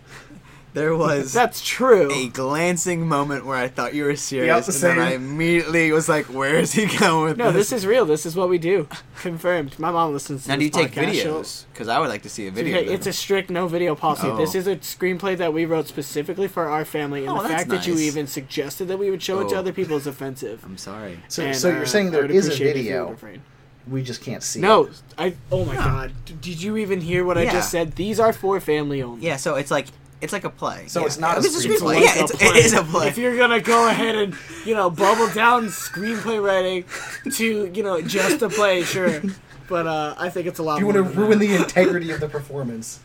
There 0.74 0.94
was 0.94 1.32
that's 1.32 1.62
true 1.66 2.12
a 2.12 2.28
glancing 2.28 3.08
moment 3.08 3.46
where 3.46 3.56
I 3.56 3.68
thought 3.68 3.94
you 3.94 4.04
were 4.04 4.14
serious, 4.16 4.66
the 4.66 4.88
and 4.88 4.98
then. 4.98 5.06
I 5.08 5.14
immediately 5.14 5.90
was 5.92 6.10
like, 6.10 6.26
"Where 6.26 6.56
is 6.56 6.72
he 6.72 6.84
going 6.98 7.24
with 7.24 7.36
no 7.38 7.50
this?" 7.50 7.70
this 7.70 7.80
is 7.80 7.86
real 7.86 8.04
this 8.04 8.26
is 8.26 8.36
what 8.36 8.50
we 8.50 8.58
do 8.58 8.86
confirmed 9.16 9.76
my 9.78 9.90
mom 9.90 10.12
listens 10.12 10.42
to 10.44 10.50
now, 10.50 10.56
do 10.56 10.64
you 10.64 10.70
this 10.70 10.82
take 10.82 10.92
podcast. 10.92 11.24
Videos? 11.24 11.64
Because 11.72 11.88
I 11.88 11.98
would 11.98 12.10
like 12.10 12.20
to 12.22 12.28
see 12.28 12.46
a 12.48 12.50
video. 12.50 12.76
Okay, 12.80 12.92
it's 12.92 13.06
a 13.06 13.14
strict 13.14 13.48
no 13.48 13.66
video 13.66 13.94
policy. 13.94 14.28
Oh. 14.28 14.36
This 14.36 14.54
is 14.54 14.66
a 14.66 14.76
screenplay 14.76 15.38
that 15.38 15.54
we 15.54 15.64
wrote 15.64 15.88
specifically 15.88 16.48
for 16.48 16.68
our 16.68 16.84
family, 16.84 17.22
and 17.24 17.30
Oh, 17.30 17.42
the 17.42 17.48
that's 17.48 17.62
fact 17.62 17.70
that 17.70 17.86
you 17.86 17.96
even 17.98 18.26
suggested 18.26 18.88
that 18.88 18.98
we 18.98 19.10
would 19.10 19.22
show 19.22 19.40
it 19.40 19.48
to 19.48 19.56
Oh. 19.56 19.60
other 19.60 19.72
people 19.72 19.96
is 19.96 20.06
offensive. 20.06 20.62
I'm 20.66 20.76
sorry. 20.76 21.18
So, 21.28 21.44
And, 21.44 21.56
so 21.56 21.70
uh, 21.70 21.76
you're 21.76 21.86
saying 21.86 22.08
I 22.08 22.10
there 22.10 22.22
would 22.22 22.30
a 22.30 22.34
it 22.36 22.58
video, 22.58 23.04
would 23.06 23.12
refrain. 23.12 23.42
We 23.90 24.02
just 24.02 24.22
can't 24.22 24.42
see. 24.42 24.60
No, 24.60 24.84
it. 24.86 25.02
I. 25.16 25.34
Oh 25.52 25.64
my 25.64 25.74
No. 25.74 25.80
god! 25.80 26.12
Did 26.40 26.62
you 26.62 26.76
even 26.76 27.00
hear 27.00 27.24
what 27.24 27.36
I 27.38 27.44
just 27.46 27.70
said? 27.70 27.92
These 27.96 28.18
are 28.20 28.32
for 28.32 28.60
family 28.60 29.02
only. 29.02 29.24
Yeah, 29.26 29.36
so 29.36 29.54
it's 29.56 29.70
like 29.70 29.86
it's 30.20 30.32
like 30.32 30.44
a 30.44 30.50
play. 30.50 30.86
So 30.88 31.00
Yeah. 31.00 31.06
it's 31.06 31.18
not 31.18 31.36
a 31.36 31.40
It's 31.40 31.64
screenplay. 31.64 31.76
screenplay. 31.78 31.84
like 31.94 32.04
Yeah, 32.04 32.20
a 32.20 32.24
it's, 32.24 32.32
play. 32.36 32.46
it 32.48 32.56
is 32.56 32.72
a 32.74 32.82
play. 32.82 33.08
If 33.08 33.18
you're 33.18 33.36
gonna 33.36 33.60
go 33.60 33.88
ahead 33.88 34.16
and 34.16 34.34
you 34.64 34.74
know 34.74 34.90
bubble 34.90 35.28
down 35.32 35.66
screenplay 35.68 36.42
writing 36.42 36.84
to 37.32 37.70
you 37.72 37.82
know 37.82 38.00
just 38.02 38.42
a 38.42 38.48
play, 38.48 38.82
sure, 38.82 39.20
but 39.68 39.86
uh, 39.86 40.14
I 40.18 40.28
think 40.28 40.46
it's 40.46 40.58
a 40.58 40.62
lot. 40.62 40.80
You 40.80 40.86
want 40.86 40.96
to 40.96 41.02
ruin 41.04 41.38
that. 41.38 41.46
the 41.46 41.54
integrity 41.56 42.10
of 42.10 42.20
the 42.20 42.28
performance. 42.28 43.00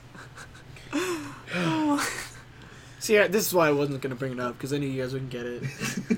See, 3.00 3.18
this 3.18 3.46
is 3.48 3.54
why 3.54 3.68
I 3.68 3.72
wasn't 3.72 4.02
gonna 4.02 4.16
bring 4.16 4.32
it 4.32 4.40
up 4.40 4.54
because 4.58 4.72
I 4.74 4.78
knew 4.78 4.88
you 4.88 5.02
guys 5.02 5.12
wouldn't 5.14 5.32
get 5.32 5.46
it. 5.46 5.64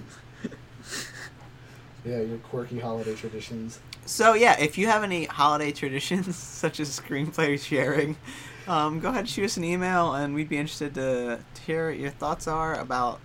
Yeah, 2.06 2.22
your 2.22 2.38
quirky 2.38 2.80
holiday 2.80 3.16
traditions. 3.16 3.80
So 4.06 4.34
yeah, 4.34 4.60
if 4.60 4.78
you 4.78 4.88
have 4.88 5.04
any 5.04 5.26
holiday 5.26 5.72
traditions 5.72 6.36
such 6.38 6.80
as 6.80 7.00
screenplay 7.00 7.60
sharing, 7.60 8.18
um, 8.68 9.00
go 9.00 9.10
ahead 9.10 9.22
and 9.22 9.30
shoot 9.30 9.46
us 9.46 9.58
an 9.58 9.64
email, 9.64 10.14
and 10.14 10.34
we'd 10.36 10.50
be 10.50 10.58
interested 10.58 10.94
to, 10.96 11.40
to 11.54 11.62
hear 11.62 11.90
what 11.90 12.00
your 12.00 12.12
thoughts 12.12 12.48
are 12.48 12.76
about. 12.76 13.20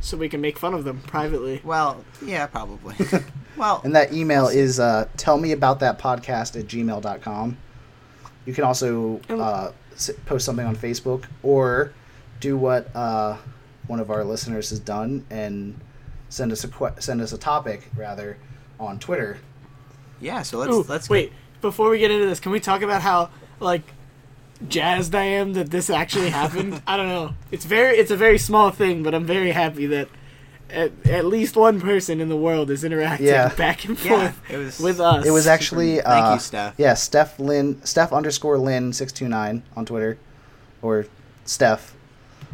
So 0.00 0.16
we 0.16 0.28
can 0.28 0.40
make 0.40 0.58
fun 0.58 0.74
of 0.74 0.84
them 0.84 1.00
privately. 1.00 1.60
Well, 1.64 2.04
yeah, 2.24 2.46
probably. 2.46 2.94
well, 3.56 3.80
And 3.82 3.94
that 3.96 4.12
email 4.12 4.48
is 4.48 4.78
uh, 4.78 5.08
tell 5.16 5.38
me 5.38 5.52
about 5.52 5.80
that 5.80 5.98
podcast 5.98 6.58
at 6.58 6.66
gmail.com. 6.66 7.56
You 8.44 8.54
can 8.54 8.64
also 8.64 9.20
uh, 9.28 9.72
post 10.26 10.44
something 10.44 10.66
on 10.66 10.76
Facebook 10.76 11.24
or 11.42 11.92
do 12.38 12.56
what 12.56 12.94
uh, 12.94 13.36
one 13.86 13.98
of 13.98 14.10
our 14.10 14.22
listeners 14.22 14.70
has 14.70 14.78
done 14.78 15.24
and 15.30 15.80
send 16.28 16.52
us 16.52 16.64
a 16.64 16.68
que- 16.68 17.00
send 17.00 17.20
us 17.20 17.32
a 17.32 17.38
topic 17.38 17.88
rather 17.96 18.36
on 18.80 18.98
Twitter. 18.98 19.38
yeah. 20.20 20.42
So 20.42 20.58
let's 20.58 20.72
Ooh, 20.72 20.84
let's 20.88 21.08
wait. 21.08 21.32
Before 21.62 21.88
we 21.90 21.98
get 21.98 22.10
into 22.10 22.26
this, 22.26 22.40
can 22.40 22.52
we 22.52 22.60
talk 22.60 22.82
about 22.82 23.02
how 23.02 23.30
like 23.60 23.82
jazzed 24.68 25.14
I 25.14 25.24
am 25.24 25.52
that 25.54 25.70
this 25.70 25.90
actually 25.90 26.30
happened? 26.30 26.82
I 26.86 26.96
don't 26.96 27.08
know. 27.08 27.34
It's 27.50 27.64
very 27.64 27.96
it's 27.98 28.10
a 28.10 28.16
very 28.16 28.38
small 28.38 28.70
thing, 28.70 29.02
but 29.02 29.14
I'm 29.14 29.24
very 29.24 29.50
happy 29.52 29.86
that 29.86 30.08
at, 30.68 30.90
at 31.06 31.24
least 31.24 31.54
one 31.56 31.80
person 31.80 32.20
in 32.20 32.28
the 32.28 32.36
world 32.36 32.70
is 32.70 32.82
interacting 32.84 33.26
Yeah. 33.28 33.54
back 33.54 33.84
and 33.84 33.98
Yeah, 34.04 34.30
forth 34.32 34.50
it 34.50 34.56
was 34.58 34.80
with 34.80 35.00
us. 35.00 35.24
It 35.24 35.30
was 35.30 35.46
actually 35.46 35.96
Thank 36.00 36.06
uh, 36.26 36.32
you, 36.34 36.40
Steph. 36.40 36.74
Yeah, 36.76 36.94
Steph 36.94 37.38
Lynn 37.38 37.80
Steph 37.84 38.12
underscore 38.12 38.58
Lynn 38.58 38.92
six 38.92 39.12
two 39.12 39.28
nine 39.28 39.62
on 39.76 39.86
Twitter, 39.86 40.18
or 40.82 41.06
Steph. 41.44 41.94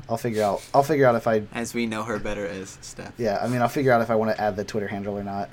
I'll 0.09 0.17
figure 0.17 0.43
out. 0.43 0.63
I'll 0.75 0.83
figure 0.83 1.07
out 1.07 1.15
if 1.15 1.27
I. 1.27 1.43
as 1.53 1.75
we 1.75 1.87
know 1.87 2.03
her 2.03 2.19
better 2.19 2.47
as 2.47 2.77
Steph. 2.81 3.13
Yeah, 3.19 3.39
I 3.43 3.49
mean, 3.49 3.63
I'll 3.63 3.69
figure 3.69 3.93
out 3.93 4.03
if 4.03 4.11
I 4.11 4.15
want 4.17 4.35
to 4.37 4.41
add 4.41 4.57
the 4.57 4.65
Twitter 4.65 4.89
handle 4.89 5.17
or 5.19 5.25
not. 5.25 5.49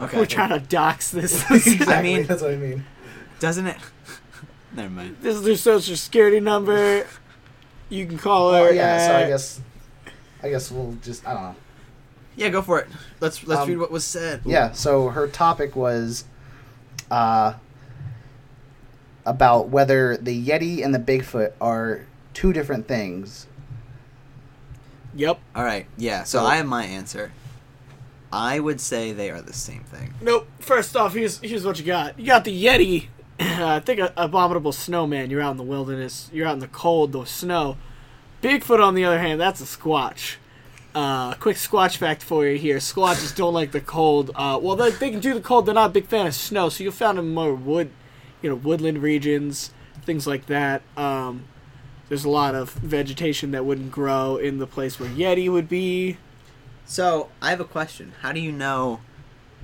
Okay. 0.00 0.18
We're 0.18 0.26
trying 0.26 0.50
to 0.50 0.58
dox 0.60 1.10
this. 1.10 1.42
exactly, 1.50 1.86
I 1.94 2.02
mean- 2.02 2.26
that's 2.26 2.42
what 2.42 2.50
I 2.52 2.56
mean. 2.56 2.84
Doesn't 3.38 3.66
it? 3.66 3.76
Never 4.74 4.90
mind. 4.90 5.16
this 5.22 5.34
is 5.36 5.42
their 5.42 5.56
social 5.56 5.96
security 5.96 6.38
number. 6.40 7.06
You 7.88 8.06
can 8.06 8.18
call 8.18 8.52
her. 8.52 8.60
Well, 8.64 8.74
yeah, 8.74 9.06
so 9.06 9.16
I 9.16 9.26
guess, 9.28 9.60
I 10.42 10.50
guess 10.50 10.70
we'll 10.70 10.92
just 11.02 11.26
I 11.26 11.32
don't 11.34 11.42
know. 11.42 11.56
Yeah, 12.36 12.50
go 12.50 12.62
for 12.62 12.78
it. 12.80 12.88
Let's 13.20 13.44
let's 13.46 13.62
Um, 13.62 13.68
read 13.68 13.78
what 13.78 13.90
was 13.90 14.04
said. 14.04 14.42
Yeah, 14.44 14.72
so 14.72 15.08
her 15.08 15.26
topic 15.26 15.74
was, 15.74 16.24
uh, 17.10 17.54
about 19.26 19.68
whether 19.68 20.16
the 20.16 20.46
Yeti 20.46 20.84
and 20.84 20.94
the 20.94 20.98
Bigfoot 20.98 21.52
are 21.60 22.06
two 22.34 22.52
different 22.52 22.86
things. 22.88 23.46
Yep. 25.14 25.40
All 25.54 25.64
right. 25.64 25.86
Yeah. 25.96 26.24
So 26.24 26.38
So- 26.40 26.46
I 26.46 26.56
have 26.56 26.66
my 26.66 26.84
answer. 26.84 27.32
I 28.32 28.60
would 28.60 28.80
say 28.80 29.12
they 29.12 29.30
are 29.30 29.42
the 29.42 29.52
same 29.52 29.82
thing. 29.82 30.14
Nope. 30.20 30.46
First 30.60 30.96
off, 30.96 31.14
here's 31.14 31.40
here's 31.40 31.64
what 31.64 31.80
you 31.80 31.84
got. 31.84 32.16
You 32.18 32.26
got 32.26 32.44
the 32.44 32.64
Yeti. 32.64 33.08
I 33.40 33.80
think 33.80 33.98
a 33.98 34.12
abominable 34.16 34.70
snowman. 34.70 35.30
You're 35.30 35.40
out 35.42 35.50
in 35.52 35.56
the 35.56 35.64
wilderness. 35.64 36.30
You're 36.32 36.46
out 36.46 36.52
in 36.54 36.60
the 36.60 36.68
cold, 36.68 37.10
the 37.10 37.24
snow. 37.24 37.76
Bigfoot, 38.40 38.80
on 38.82 38.94
the 38.94 39.04
other 39.04 39.18
hand, 39.18 39.40
that's 39.40 39.60
a 39.60 39.64
squatch. 39.64 40.36
Uh, 40.94 41.34
quick 41.34 41.56
squatch 41.56 41.96
fact 41.96 42.22
for 42.22 42.46
you 42.46 42.56
here: 42.56 42.76
squatches 42.78 43.34
don't 43.34 43.52
like 43.52 43.72
the 43.72 43.80
cold. 43.80 44.30
Uh, 44.36 44.58
well, 44.62 44.76
they, 44.76 44.90
they 44.92 45.10
can 45.10 45.18
do 45.20 45.34
the 45.34 45.40
cold. 45.40 45.66
They're 45.66 45.74
not 45.74 45.90
a 45.90 45.92
big 45.92 46.06
fan 46.06 46.28
of 46.28 46.34
snow, 46.34 46.68
so 46.68 46.84
you'll 46.84 46.92
find 46.92 47.18
them 47.18 47.26
in 47.28 47.34
more 47.34 47.54
wood, 47.54 47.90
you 48.42 48.48
know, 48.48 48.54
woodland 48.56 49.02
regions, 49.02 49.72
things 50.04 50.26
like 50.28 50.46
that. 50.46 50.82
Um, 50.96 51.44
there's 52.10 52.24
a 52.24 52.28
lot 52.28 52.54
of 52.56 52.72
vegetation 52.72 53.52
that 53.52 53.64
wouldn't 53.64 53.92
grow 53.92 54.36
in 54.36 54.58
the 54.58 54.66
place 54.66 54.98
where 55.00 55.08
Yeti 55.08 55.50
would 55.50 55.68
be. 55.68 56.18
So 56.84 57.28
I 57.40 57.50
have 57.50 57.60
a 57.60 57.64
question. 57.64 58.12
How 58.20 58.32
do 58.32 58.40
you 58.40 58.50
know 58.50 59.00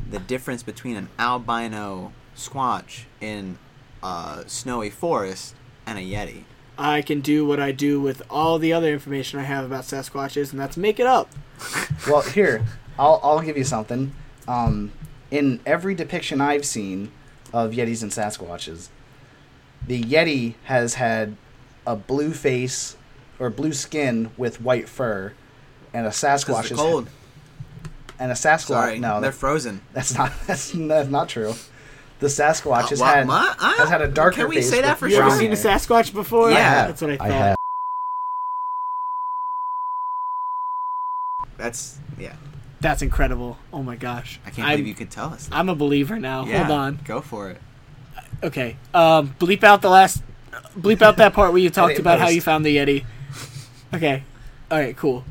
the 0.08 0.20
difference 0.20 0.62
between 0.62 0.96
an 0.96 1.08
albino 1.18 2.12
squatch 2.36 3.02
in 3.20 3.58
a 4.00 4.44
snowy 4.46 4.90
forest 4.90 5.56
and 5.84 5.98
a 5.98 6.02
yeti? 6.02 6.44
I 6.78 7.02
can 7.02 7.20
do 7.20 7.44
what 7.44 7.58
I 7.58 7.72
do 7.72 8.00
with 8.00 8.22
all 8.30 8.60
the 8.60 8.72
other 8.72 8.92
information 8.92 9.40
I 9.40 9.42
have 9.42 9.64
about 9.64 9.82
Sasquatches, 9.82 10.52
and 10.52 10.60
that's 10.60 10.76
make 10.76 11.00
it 11.00 11.06
up. 11.06 11.28
Well, 12.06 12.20
here, 12.20 12.64
I'll 12.96 13.18
I'll 13.24 13.40
give 13.40 13.56
you 13.56 13.64
something. 13.64 14.14
Um, 14.46 14.92
in 15.32 15.58
every 15.66 15.96
depiction 15.96 16.40
I've 16.40 16.64
seen 16.64 17.10
of 17.52 17.72
Yetis 17.72 18.02
and 18.02 18.12
Sasquatches, 18.12 18.90
the 19.84 20.00
Yeti 20.00 20.54
has 20.64 20.94
had 20.94 21.36
a 21.86 21.96
blue 21.96 22.32
face 22.32 22.96
or 23.38 23.50
blue 23.50 23.72
skin 23.72 24.30
with 24.36 24.60
white 24.60 24.88
fur, 24.88 25.32
and 25.94 26.06
a 26.06 26.10
Sasquatch 26.10 26.70
is 26.70 26.78
cold. 26.78 27.08
and 28.18 28.30
a 28.30 28.34
Sasquatch. 28.34 28.60
Sorry, 28.66 28.98
no, 28.98 29.20
they're 29.20 29.30
that- 29.30 29.36
frozen. 29.36 29.80
that's 29.92 30.14
not 30.14 30.32
that's, 30.46 30.72
that's 30.72 31.08
not 31.08 31.28
true. 31.28 31.54
The 32.18 32.28
Sasquatch 32.28 32.88
has 32.88 33.00
Uh, 33.00 33.04
what- 33.04 33.14
had 33.14 33.28
what? 33.28 33.56
Uh, 33.60 33.72
has 33.76 33.88
had 33.90 34.02
a 34.02 34.08
darker 34.08 34.36
Can 34.42 34.48
we 34.48 34.56
face 34.56 34.70
say 34.70 34.80
that 34.82 34.98
for 34.98 35.08
sure? 35.08 35.18
ever 35.20 35.28
brown 35.28 35.38
seen 35.38 35.52
a. 35.52 35.54
Sasquatch 35.54 36.12
before? 36.14 36.50
Yeah. 36.50 36.86
that's 36.86 37.02
what 37.02 37.10
I 37.10 37.16
thought. 37.18 37.26
I 37.30 37.32
have. 37.32 37.56
That's 41.56 41.98
yeah. 42.18 42.34
That's 42.80 43.02
incredible. 43.02 43.58
Oh 43.72 43.82
my 43.82 43.96
gosh. 43.96 44.40
I 44.46 44.50
can't 44.50 44.68
I'm, 44.68 44.74
believe 44.74 44.86
you 44.88 44.94
could 44.94 45.10
tell 45.10 45.30
us. 45.32 45.46
That. 45.48 45.54
I'm 45.56 45.68
a 45.68 45.74
believer 45.74 46.18
now. 46.18 46.44
yeah, 46.44 46.64
Hold 46.64 46.78
on. 46.78 47.00
Go 47.04 47.20
for 47.20 47.50
it. 47.50 47.60
Okay. 48.42 48.76
Um, 48.92 49.34
bleep 49.38 49.64
out 49.64 49.80
the 49.82 49.88
last. 49.88 50.22
Bleep 50.78 51.02
out 51.02 51.16
that 51.18 51.32
part 51.32 51.52
where 51.52 51.60
you 51.60 51.70
talked 51.70 51.92
Edit 51.92 52.00
about 52.00 52.18
how 52.18 52.28
you 52.28 52.40
found 52.40 52.64
the 52.64 52.76
Yeti. 52.76 53.04
Okay. 53.94 54.22
All 54.70 54.78
right. 54.78 54.96
Cool. 54.96 55.24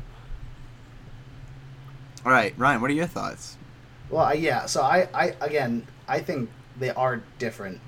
All 2.24 2.32
right, 2.32 2.54
Ryan. 2.56 2.80
What 2.80 2.90
are 2.90 2.94
your 2.94 3.06
thoughts? 3.06 3.56
Well, 4.10 4.24
I, 4.24 4.32
yeah. 4.34 4.66
So 4.66 4.82
I, 4.82 5.08
I 5.14 5.34
again, 5.40 5.86
I 6.08 6.20
think 6.20 6.50
they 6.78 6.90
are 6.90 7.22
different. 7.38 7.80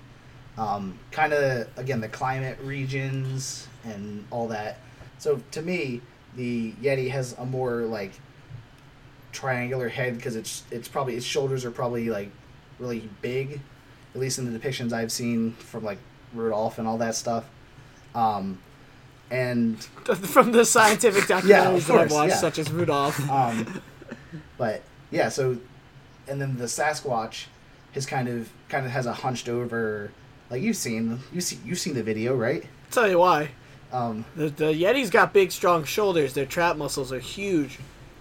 Um, 0.57 0.99
kind 1.11 1.33
of 1.33 1.69
again 1.77 2.01
the 2.01 2.09
climate 2.09 2.59
regions 2.63 3.69
and 3.85 4.27
all 4.31 4.49
that. 4.49 4.79
So 5.19 5.41
to 5.53 5.63
me, 5.63 6.01
the 6.37 6.73
Yeti 6.83 7.11
has 7.11 7.35
a 7.39 7.45
more 7.45 7.83
like 7.83 8.13
triangular 9.33 9.89
head 9.89 10.17
because 10.17 10.37
it's 10.37 10.65
it's 10.71 10.89
probably 10.89 11.17
its 11.17 11.27
shoulders 11.27 11.65
are 11.65 11.71
probably 11.71 12.11
like 12.11 12.31
really 12.79 13.09
big, 13.23 13.61
at 14.15 14.21
least 14.21 14.39
in 14.39 14.53
the 14.53 14.59
depictions 14.59 14.93
I've 14.93 15.13
seen 15.13 15.53
from 15.53 15.85
like 15.85 15.99
Rudolph 16.35 16.79
and 16.79 16.87
all 16.89 16.99
that 16.99 17.15
stuff. 17.15 17.45
Um, 18.15 18.59
and 19.31 19.83
From 20.17 20.53
the 20.53 20.65
scientific 20.65 21.25
documentaries 21.25 21.49
Yeah, 21.49 21.69
of 21.71 21.87
that 21.89 21.99
I've 21.99 22.11
watched, 22.11 22.31
yeah. 22.31 22.37
such 22.37 22.59
as 22.59 22.71
Rudolph. 22.71 23.19
um, 23.31 23.83
but 24.57 24.83
yeah, 25.11 25.29
so 25.29 25.59
and 26.27 26.41
then 26.41 26.57
the 26.57 26.65
Sasquatch, 26.65 27.47
has 27.95 28.05
kind 28.07 28.29
of 28.29 28.51
kind 28.69 28.85
of 28.87 28.93
has 28.93 29.07
a 29.07 29.13
hunched 29.13 29.49
over, 29.49 30.11
like 30.51 30.63
you've 30.63 30.77
seen 30.77 31.21
you 31.33 31.41
see 31.41 31.59
you've 31.65 31.79
seen 31.79 31.95
the 31.95 32.03
video, 32.03 32.35
right? 32.37 32.65
tell 32.91 33.09
you 33.09 33.19
why. 33.19 33.51
Um, 33.93 34.25
The, 34.37 34.49
the 34.51 34.65
Yeti's 34.67 35.09
got 35.11 35.33
big, 35.33 35.51
strong 35.53 35.85
shoulders. 35.85 36.35
Their 36.35 36.45
trap 36.47 36.77
muscles 36.77 37.11
are 37.13 37.19
huge 37.21 37.79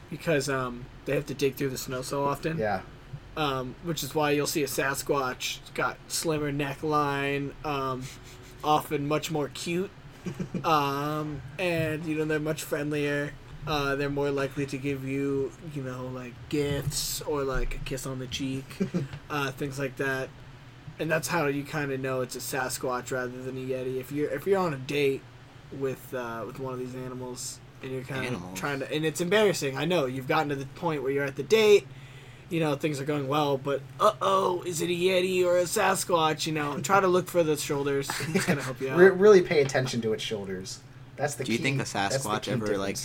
because 0.10 0.50
um, 0.50 0.86
they 1.06 1.14
have 1.16 1.26
to 1.26 1.34
dig 1.34 1.56
through 1.56 1.70
the 1.70 1.78
snow 1.78 2.02
so 2.02 2.24
often. 2.24 2.58
yeah, 2.58 2.82
Um, 3.38 3.76
which 3.84 4.04
is 4.04 4.16
why 4.16 4.32
you'll 4.32 4.48
see 4.48 4.64
a 4.64 4.68
Sasquatch. 4.68 5.60
It's 5.60 5.70
got 5.76 5.98
slimmer 6.08 6.52
neckline, 6.52 7.54
um, 7.64 8.04
often 8.64 9.08
much 9.08 9.30
more 9.30 9.50
cute, 9.50 9.92
um, 10.64 11.44
and 11.60 12.04
you 12.04 12.16
know 12.18 12.26
they're 12.26 12.40
much 12.40 12.64
friendlier. 12.64 13.34
Uh, 13.68 13.96
they're 13.96 14.10
more 14.10 14.32
likely 14.32 14.66
to 14.66 14.78
give 14.78 15.06
you, 15.06 15.52
you 15.76 15.84
know, 15.84 16.08
like 16.08 16.34
gifts 16.48 17.22
or 17.22 17.44
like 17.44 17.76
a 17.76 17.78
kiss 17.80 18.08
on 18.08 18.18
the 18.18 18.28
cheek, 18.28 18.66
uh, 19.30 19.52
things 19.52 19.78
like 19.78 19.98
that. 19.98 20.30
And 21.00 21.12
that's 21.12 21.28
how 21.28 21.48
you 21.48 21.64
kind 21.64 21.92
of 21.92 22.00
know 22.00 22.22
it's 22.22 22.36
a 22.36 22.40
Sasquatch 22.40 23.12
rather 23.12 23.44
than 23.44 23.58
a 23.58 23.62
Yeti. 23.62 24.00
If 24.00 24.12
you're 24.12 24.32
if 24.32 24.48
you're 24.48 24.60
on 24.60 24.74
a 24.74 24.78
date 24.78 25.22
with 25.72 26.14
uh, 26.14 26.44
with 26.48 26.60
one 26.60 26.74
of 26.74 26.80
these 26.80 26.96
animals 26.96 27.60
and 27.84 27.92
you're 27.92 28.04
kind 28.04 28.36
of 28.36 28.42
trying 28.56 28.80
to, 28.80 28.92
and 28.92 29.06
it's 29.06 29.22
embarrassing. 29.22 29.78
I 29.78 29.86
know 29.86 30.06
you've 30.06 30.28
gotten 30.28 30.50
to 30.50 30.56
the 30.56 30.66
point 30.66 31.04
where 31.04 31.12
you're 31.12 31.26
at 31.26 31.36
the 31.36 31.44
date 31.44 31.86
you 32.50 32.60
know 32.60 32.76
things 32.76 33.00
are 33.00 33.06
going 33.06 33.28
well 33.28 33.58
but 33.58 33.82
uh-oh 34.00 34.62
is 34.66 34.82
it 34.82 34.90
a 34.90 34.94
yeti 34.94 35.44
or 35.44 35.58
a 35.58 35.64
sasquatch 35.64 36.46
you 36.48 36.54
know 36.54 36.72
and 36.72 36.86
try 36.86 37.00
to 37.00 37.08
look 37.08 37.28
for 37.28 37.44
the 37.44 37.58
shoulders 37.58 38.10
it's 38.30 38.46
gonna 38.46 38.62
help 38.62 38.80
you 38.80 38.90
out 38.90 38.98
Re- 38.98 39.10
really 39.10 39.42
pay 39.42 39.62
attention 39.62 40.00
to 40.02 40.14
its 40.14 40.24
shoulders. 40.24 40.80
That's 41.18 41.36
the. 41.36 41.44
Key. 41.44 41.48
Do 41.48 41.52
you 41.54 41.58
think 41.60 41.78
the 41.80 41.84
Sasquatch 41.84 42.44
key 42.44 42.52
ever, 42.52 42.78
like. 42.78 42.98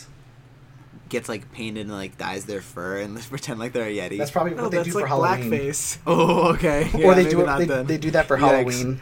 Gets 1.09 1.29
like 1.29 1.51
painted 1.53 1.83
and 1.83 1.91
like 1.93 2.17
dyes 2.17 2.45
their 2.47 2.61
fur 2.63 2.99
and 2.99 3.19
pretend 3.29 3.59
like 3.59 3.73
they're 3.73 3.89
a 3.89 3.95
yeti. 3.95 4.17
That's 4.19 4.31
probably 4.31 4.55
no 4.55 4.63
what 4.65 4.71
they 4.71 4.79
that's 4.79 4.89
do 4.91 4.95
like 4.95 5.05
for 5.05 5.09
Halloween. 5.09 5.51
blackface 5.51 5.99
oh, 6.07 6.53
okay. 6.55 6.91
or 7.05 7.15
they 7.15 7.29
do 7.29 7.41
it. 7.43 7.47
not 7.47 7.59
They, 7.59 7.67
they 7.83 7.99
do 7.99 8.11
that 8.13 8.27
for 8.27 8.37
Yikes. 8.39 8.41
Halloween. 8.41 9.01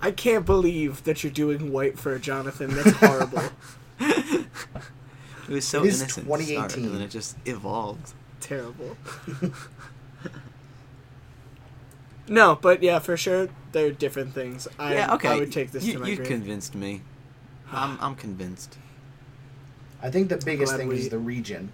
i 0.00 0.10
can't 0.12 0.44
believe 0.46 1.02
that 1.04 1.22
you're 1.24 1.32
doing 1.32 1.72
white 1.72 1.98
fur 1.98 2.18
jonathan 2.18 2.70
that's 2.74 2.90
horrible 2.92 3.42
It 5.48 5.54
was 5.54 5.66
so 5.66 5.82
It 5.82 5.88
is 5.88 6.00
innocent. 6.02 6.26
to 6.26 6.32
2018. 6.36 6.84
and 6.84 6.94
then 6.94 7.02
it 7.02 7.08
just 7.10 7.36
evolved. 7.44 8.12
Terrible 8.42 8.96
no 12.28 12.54
but 12.60 12.82
yeah 12.82 12.98
for 12.98 13.16
sure 13.16 13.48
they're 13.72 13.90
different 13.90 14.34
things 14.34 14.68
i, 14.78 14.94
yeah, 14.94 15.14
okay. 15.14 15.28
I 15.28 15.38
would 15.38 15.52
take 15.52 15.70
this 15.72 15.84
you, 15.84 15.94
to 15.94 15.98
my 16.00 16.08
You 16.08 16.16
grave 16.16 16.28
convinced 16.28 16.74
me. 16.74 17.00
I'm 17.74 17.96
I'm 18.02 18.14
convinced. 18.16 18.76
I 20.02 20.10
think 20.10 20.28
the 20.28 20.36
biggest 20.36 20.72
Glad 20.72 20.78
thing 20.78 20.88
we- 20.88 20.96
is 20.98 21.08
the 21.08 21.18
region. 21.18 21.72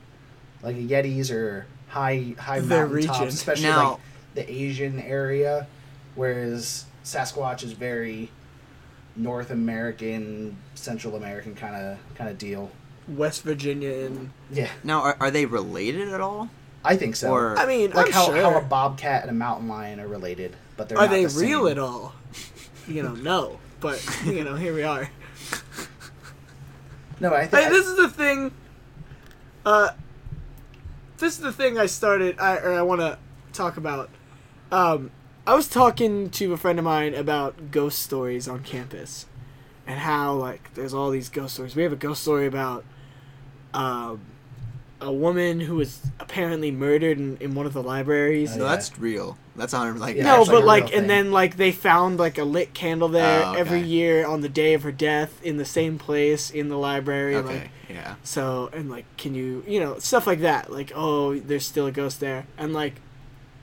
Like 0.62 0.76
Yetis 0.76 1.32
are 1.32 1.66
high 1.88 2.34
high 2.38 2.60
Their 2.60 2.86
mountaintops, 2.86 3.18
region. 3.18 3.28
especially 3.34 3.64
Now- 3.64 3.90
like 3.90 4.00
the 4.36 4.52
Asian 4.52 5.00
area, 5.00 5.66
whereas 6.14 6.84
Sasquatch 7.04 7.64
is 7.64 7.72
very 7.72 8.30
North 9.16 9.50
American, 9.50 10.56
Central 10.76 11.16
American 11.16 11.56
kind 11.56 11.74
of 11.74 11.98
kind 12.14 12.30
of 12.30 12.38
deal. 12.38 12.70
west 13.08 13.42
virginia 13.42 14.06
and 14.06 14.30
Yeah, 14.52 14.68
Now, 14.84 15.00
are, 15.02 15.16
are 15.18 15.30
they 15.32 15.46
related 15.46 16.10
at 16.10 16.20
all? 16.20 16.48
I 16.84 16.96
think 16.96 17.16
so. 17.16 17.30
Or 17.30 17.58
i 17.58 17.66
mean 17.66 17.90
like 17.90 18.06
I'm 18.06 18.12
how, 18.12 18.26
sure. 18.26 18.36
how 18.36 18.56
a 18.56 18.62
bobcat 18.62 19.22
and 19.22 19.30
a 19.30 19.34
mountain 19.34 19.68
lion 19.68 20.00
are 20.00 20.08
related, 20.08 20.54
but 20.76 20.88
they're 20.88 20.98
are 20.98 21.06
not 21.06 21.10
they 21.10 21.24
the 21.24 21.40
real 21.40 21.64
same. 21.64 21.72
at 21.72 21.78
all 21.78 22.14
you 22.86 23.02
know 23.02 23.14
no 23.14 23.58
but 23.80 24.02
you 24.24 24.44
know 24.44 24.54
here 24.56 24.74
we 24.74 24.82
are 24.82 25.10
No, 27.20 27.34
I 27.34 27.46
think 27.46 27.64
Hey, 27.64 27.70
this 27.70 27.86
is 27.86 27.96
the 27.96 28.08
thing. 28.08 28.52
Uh, 29.66 29.90
this 31.18 31.34
is 31.34 31.40
the 31.40 31.52
thing 31.52 31.76
I 31.78 31.86
started. 31.86 32.38
I 32.38 32.56
or 32.58 32.72
I 32.74 32.82
want 32.82 33.00
to 33.00 33.18
talk 33.52 33.76
about. 33.76 34.08
Um, 34.70 35.10
I 35.46 35.54
was 35.54 35.68
talking 35.68 36.30
to 36.30 36.52
a 36.52 36.56
friend 36.56 36.78
of 36.78 36.84
mine 36.84 37.14
about 37.14 37.70
ghost 37.70 38.00
stories 38.02 38.46
on 38.46 38.62
campus, 38.62 39.26
and 39.86 39.98
how 39.98 40.34
like 40.34 40.74
there's 40.74 40.94
all 40.94 41.10
these 41.10 41.28
ghost 41.28 41.54
stories. 41.54 41.74
We 41.74 41.82
have 41.82 41.92
a 41.92 41.96
ghost 41.96 42.22
story 42.22 42.46
about 42.46 42.84
um, 43.74 44.20
a 45.00 45.12
woman 45.12 45.60
who 45.60 45.76
was 45.76 46.00
apparently 46.18 46.70
murdered 46.72 47.18
in, 47.18 47.36
in 47.38 47.54
one 47.54 47.66
of 47.66 47.72
the 47.72 47.82
libraries. 47.82 48.54
Oh, 48.54 48.58
No, 48.58 48.64
yeah. 48.64 48.70
that's 48.70 48.98
real. 48.98 49.38
That's 49.54 49.72
on 49.74 49.98
like 49.98 50.16
Yeah, 50.16 50.24
no, 50.24 50.40
it's 50.40 50.48
like 50.50 50.56
but 50.58 50.64
like, 50.64 50.94
and 50.94 51.08
then 51.08 51.30
like 51.32 51.56
they 51.56 51.70
found 51.72 52.18
like 52.18 52.36
a 52.38 52.44
lit 52.44 52.74
candle 52.74 53.08
there 53.08 53.42
Oh, 53.44 53.50
okay. 53.52 53.60
every 53.60 53.80
year 53.80 54.26
on 54.26 54.40
the 54.40 54.48
day 54.48 54.74
of 54.74 54.82
her 54.82 54.92
death 54.92 55.40
in 55.44 55.56
the 55.56 55.64
same 55.64 55.98
place 55.98 56.50
in 56.50 56.68
the 56.68 56.76
library. 56.78 57.36
Okay, 57.36 57.54
Like, 57.60 57.70
yeah. 57.88 58.14
so 58.24 58.70
and 58.72 58.90
like, 58.90 59.04
can 59.16 59.34
you 59.34 59.64
you 59.68 59.78
know 59.80 59.98
stuff 59.98 60.26
like 60.26 60.40
that? 60.40 60.72
Like, 60.72 60.92
oh, 60.94 61.38
there's 61.38 61.64
still 61.66 61.86
a 61.86 61.92
ghost 61.92 62.18
there, 62.20 62.46
and 62.56 62.72
like, 62.72 62.94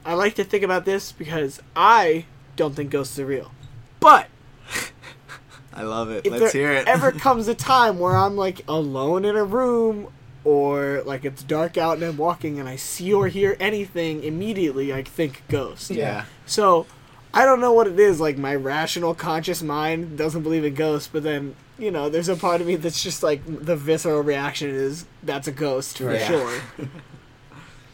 I 0.05 0.13
like 0.13 0.35
to 0.35 0.43
think 0.43 0.63
about 0.63 0.85
this 0.85 1.11
because 1.11 1.61
I 1.75 2.25
don't 2.55 2.75
think 2.75 2.91
ghosts 2.91 3.17
are 3.19 3.25
real, 3.25 3.51
but 3.99 4.27
I 5.73 5.83
love 5.83 6.09
it. 6.09 6.25
if 6.25 6.31
Let's 6.31 6.53
there 6.53 6.69
hear 6.69 6.71
it. 6.79 6.87
ever 6.87 7.11
comes 7.27 7.47
a 7.49 7.55
time 7.55 7.99
where 7.99 8.15
I'm 8.15 8.35
like 8.37 8.61
alone 8.67 9.25
in 9.25 9.35
a 9.35 9.43
room 9.43 10.07
or 10.45 11.01
like 11.05 11.25
it's 11.25 11.43
dark 11.43 11.77
out 11.77 11.95
and 11.97 12.03
I'm 12.05 12.17
walking 12.17 12.59
and 12.59 12.69
I 12.69 12.77
see 12.77 13.11
or 13.11 13.27
hear 13.27 13.57
anything 13.59 14.23
immediately, 14.23 14.93
I 14.93 15.03
think 15.03 15.43
ghost. 15.49 15.89
yeah. 15.91 16.25
So 16.45 16.85
I 17.33 17.43
don't 17.45 17.59
know 17.59 17.73
what 17.73 17.87
it 17.87 17.99
is. 17.99 18.21
Like 18.21 18.37
my 18.37 18.55
rational, 18.55 19.13
conscious 19.15 19.61
mind 19.61 20.17
doesn't 20.17 20.43
believe 20.43 20.63
in 20.63 20.73
ghosts, 20.75 21.09
but 21.11 21.23
then 21.23 21.55
you 21.77 21.91
know, 21.91 22.07
there's 22.07 22.29
a 22.29 22.37
part 22.37 22.61
of 22.61 22.67
me 22.67 22.77
that's 22.77 23.03
just 23.03 23.21
like 23.21 23.41
the 23.45 23.75
visceral 23.75 24.21
reaction 24.21 24.69
is 24.69 25.05
that's 25.23 25.47
a 25.49 25.51
ghost 25.51 25.97
for 25.97 26.05
Right. 26.05 26.21
sure. 26.21 26.61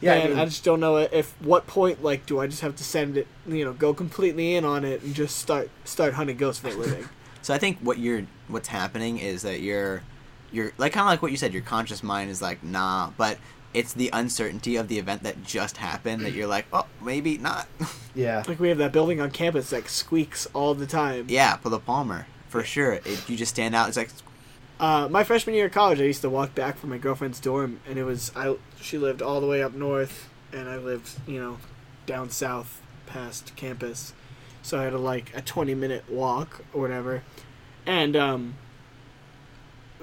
yeah, 0.01 0.13
I 0.13 0.15
and 0.17 0.29
mean, 0.33 0.39
I 0.39 0.45
just 0.45 0.63
don't 0.63 0.79
know 0.79 0.97
if 0.97 1.33
what 1.41 1.65
point 1.67 2.03
like 2.03 2.25
do 2.25 2.39
I 2.39 2.47
just 2.47 2.61
have 2.61 2.75
to 2.75 2.83
send 2.83 3.17
it, 3.17 3.27
you 3.47 3.65
know, 3.65 3.73
go 3.73 3.93
completely 3.93 4.55
in 4.55 4.65
on 4.65 4.83
it 4.85 5.01
and 5.01 5.15
just 5.15 5.37
start 5.37 5.69
start 5.85 6.13
hunting 6.13 6.37
ghosts 6.37 6.61
for 6.61 6.67
a 6.69 6.73
living. 6.75 7.07
So 7.41 7.53
I 7.53 7.57
think 7.57 7.79
what 7.79 7.97
you're 7.97 8.27
what's 8.49 8.67
happening 8.67 9.17
is 9.17 9.41
that 9.41 9.61
you're 9.61 10.03
you're 10.51 10.71
like 10.77 10.93
kind 10.93 11.05
of 11.05 11.09
like 11.09 11.21
what 11.21 11.31
you 11.31 11.37
said. 11.37 11.53
Your 11.53 11.61
conscious 11.61 12.03
mind 12.03 12.29
is 12.29 12.41
like 12.41 12.63
nah, 12.63 13.11
but 13.17 13.37
it's 13.73 13.93
the 13.93 14.09
uncertainty 14.11 14.75
of 14.75 14.89
the 14.89 14.99
event 14.99 15.23
that 15.23 15.43
just 15.43 15.77
happened 15.77 16.25
that 16.25 16.33
you're 16.33 16.47
like 16.47 16.65
oh 16.73 16.85
maybe 17.01 17.37
not. 17.37 17.67
yeah. 18.15 18.43
like 18.47 18.59
we 18.59 18.69
have 18.69 18.77
that 18.79 18.91
building 18.91 19.21
on 19.21 19.31
campus 19.31 19.69
that 19.69 19.87
squeaks 19.89 20.47
all 20.53 20.73
the 20.73 20.87
time. 20.87 21.25
yeah, 21.29 21.55
for 21.57 21.69
the 21.69 21.79
Palmer 21.79 22.27
for 22.49 22.63
sure. 22.63 22.93
It, 22.93 23.29
you 23.29 23.37
just 23.37 23.53
stand 23.53 23.73
out. 23.73 23.87
It's 23.87 23.97
like 23.97 24.09
Uh, 24.79 25.07
my 25.09 25.23
freshman 25.23 25.55
year 25.55 25.67
of 25.67 25.71
college, 25.71 26.01
I 26.01 26.03
used 26.03 26.21
to 26.21 26.29
walk 26.29 26.53
back 26.53 26.77
from 26.77 26.89
my 26.89 26.97
girlfriend's 26.97 27.39
dorm, 27.39 27.79
and 27.87 27.97
it 27.97 28.03
was 28.03 28.31
I. 28.35 28.57
She 28.81 28.97
lived 28.97 29.21
all 29.21 29.39
the 29.39 29.47
way 29.47 29.63
up 29.63 29.73
north, 29.73 30.27
and 30.51 30.67
I 30.67 30.77
lived, 30.77 31.11
you 31.27 31.39
know, 31.39 31.59
down 32.05 32.29
south 32.29 32.81
past 33.05 33.55
campus, 33.55 34.13
so 34.63 34.79
I 34.79 34.83
had 34.83 34.93
a 34.93 34.97
like 34.97 35.31
a 35.35 35.41
twenty 35.41 35.75
minute 35.75 36.03
walk 36.09 36.63
or 36.73 36.81
whatever, 36.81 37.23
and 37.85 38.15
um. 38.15 38.55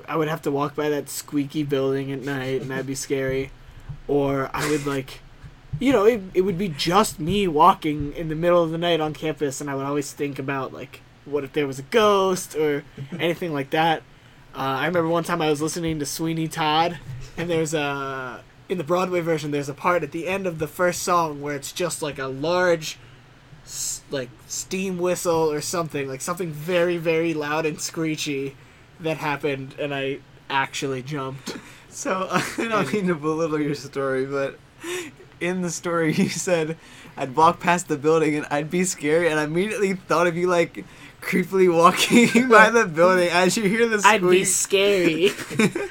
I 0.08 0.16
would 0.16 0.28
have 0.28 0.42
to 0.42 0.50
walk 0.50 0.74
by 0.74 0.88
that 0.88 1.08
squeaky 1.08 1.62
building 1.62 2.10
at 2.10 2.22
night, 2.22 2.62
and 2.62 2.70
that'd 2.70 2.86
be 2.86 2.94
scary, 2.94 3.50
or 4.06 4.50
I 4.54 4.68
would 4.70 4.86
like, 4.86 5.20
you 5.78 5.92
know, 5.92 6.06
it, 6.06 6.22
it 6.32 6.40
would 6.40 6.56
be 6.56 6.68
just 6.68 7.20
me 7.20 7.46
walking 7.46 8.14
in 8.14 8.28
the 8.28 8.34
middle 8.34 8.62
of 8.62 8.70
the 8.70 8.78
night 8.78 9.00
on 9.00 9.12
campus, 9.12 9.60
and 9.60 9.68
I 9.68 9.74
would 9.74 9.84
always 9.84 10.12
think 10.12 10.38
about 10.38 10.72
like, 10.72 11.02
what 11.26 11.44
if 11.44 11.52
there 11.52 11.66
was 11.66 11.78
a 11.78 11.82
ghost 11.82 12.56
or 12.56 12.84
anything 13.20 13.52
like 13.52 13.70
that. 13.70 14.02
Uh, 14.54 14.80
I 14.80 14.86
remember 14.86 15.08
one 15.08 15.24
time 15.24 15.42
I 15.42 15.50
was 15.50 15.60
listening 15.60 15.98
to 15.98 16.06
Sweeney 16.06 16.48
Todd, 16.48 16.98
and 17.36 17.50
there's 17.50 17.74
a 17.74 18.42
in 18.68 18.78
the 18.78 18.84
Broadway 18.84 19.20
version. 19.20 19.50
There's 19.50 19.68
a 19.68 19.74
part 19.74 20.02
at 20.02 20.12
the 20.12 20.26
end 20.26 20.46
of 20.46 20.58
the 20.58 20.66
first 20.66 21.02
song 21.02 21.40
where 21.42 21.54
it's 21.54 21.70
just 21.70 22.02
like 22.02 22.18
a 22.18 22.26
large, 22.26 22.98
like 24.10 24.30
steam 24.46 24.98
whistle 24.98 25.52
or 25.52 25.60
something, 25.60 26.08
like 26.08 26.22
something 26.22 26.50
very 26.50 26.96
very 26.96 27.34
loud 27.34 27.66
and 27.66 27.78
screechy 27.78 28.56
that 29.00 29.18
happened, 29.18 29.74
and 29.78 29.94
I 29.94 30.18
actually 30.50 31.02
jumped. 31.02 31.56
So 31.88 32.28
I 32.30 32.42
don't 32.68 32.92
mean 32.92 33.06
to 33.08 33.14
belittle 33.14 33.60
your 33.60 33.74
story, 33.74 34.26
but 34.26 34.58
in 35.40 35.62
the 35.62 35.70
story 35.70 36.12
you 36.14 36.28
said 36.28 36.76
I'd 37.16 37.34
walk 37.36 37.60
past 37.60 37.88
the 37.88 37.96
building 37.96 38.34
and 38.36 38.46
I'd 38.50 38.70
be 38.70 38.84
scary, 38.84 39.28
and 39.28 39.38
I 39.40 39.44
immediately 39.44 39.94
thought 39.94 40.26
of 40.26 40.36
you 40.36 40.46
like 40.48 40.84
creepily 41.20 41.72
walking 41.74 42.48
by 42.48 42.70
the 42.70 42.86
building 42.86 43.28
as 43.30 43.56
you 43.56 43.64
hear 43.64 43.86
the 43.88 44.00
I'd 44.04 44.22
be 44.22 44.44
squeak. 44.44 45.32
scary. 45.32 45.70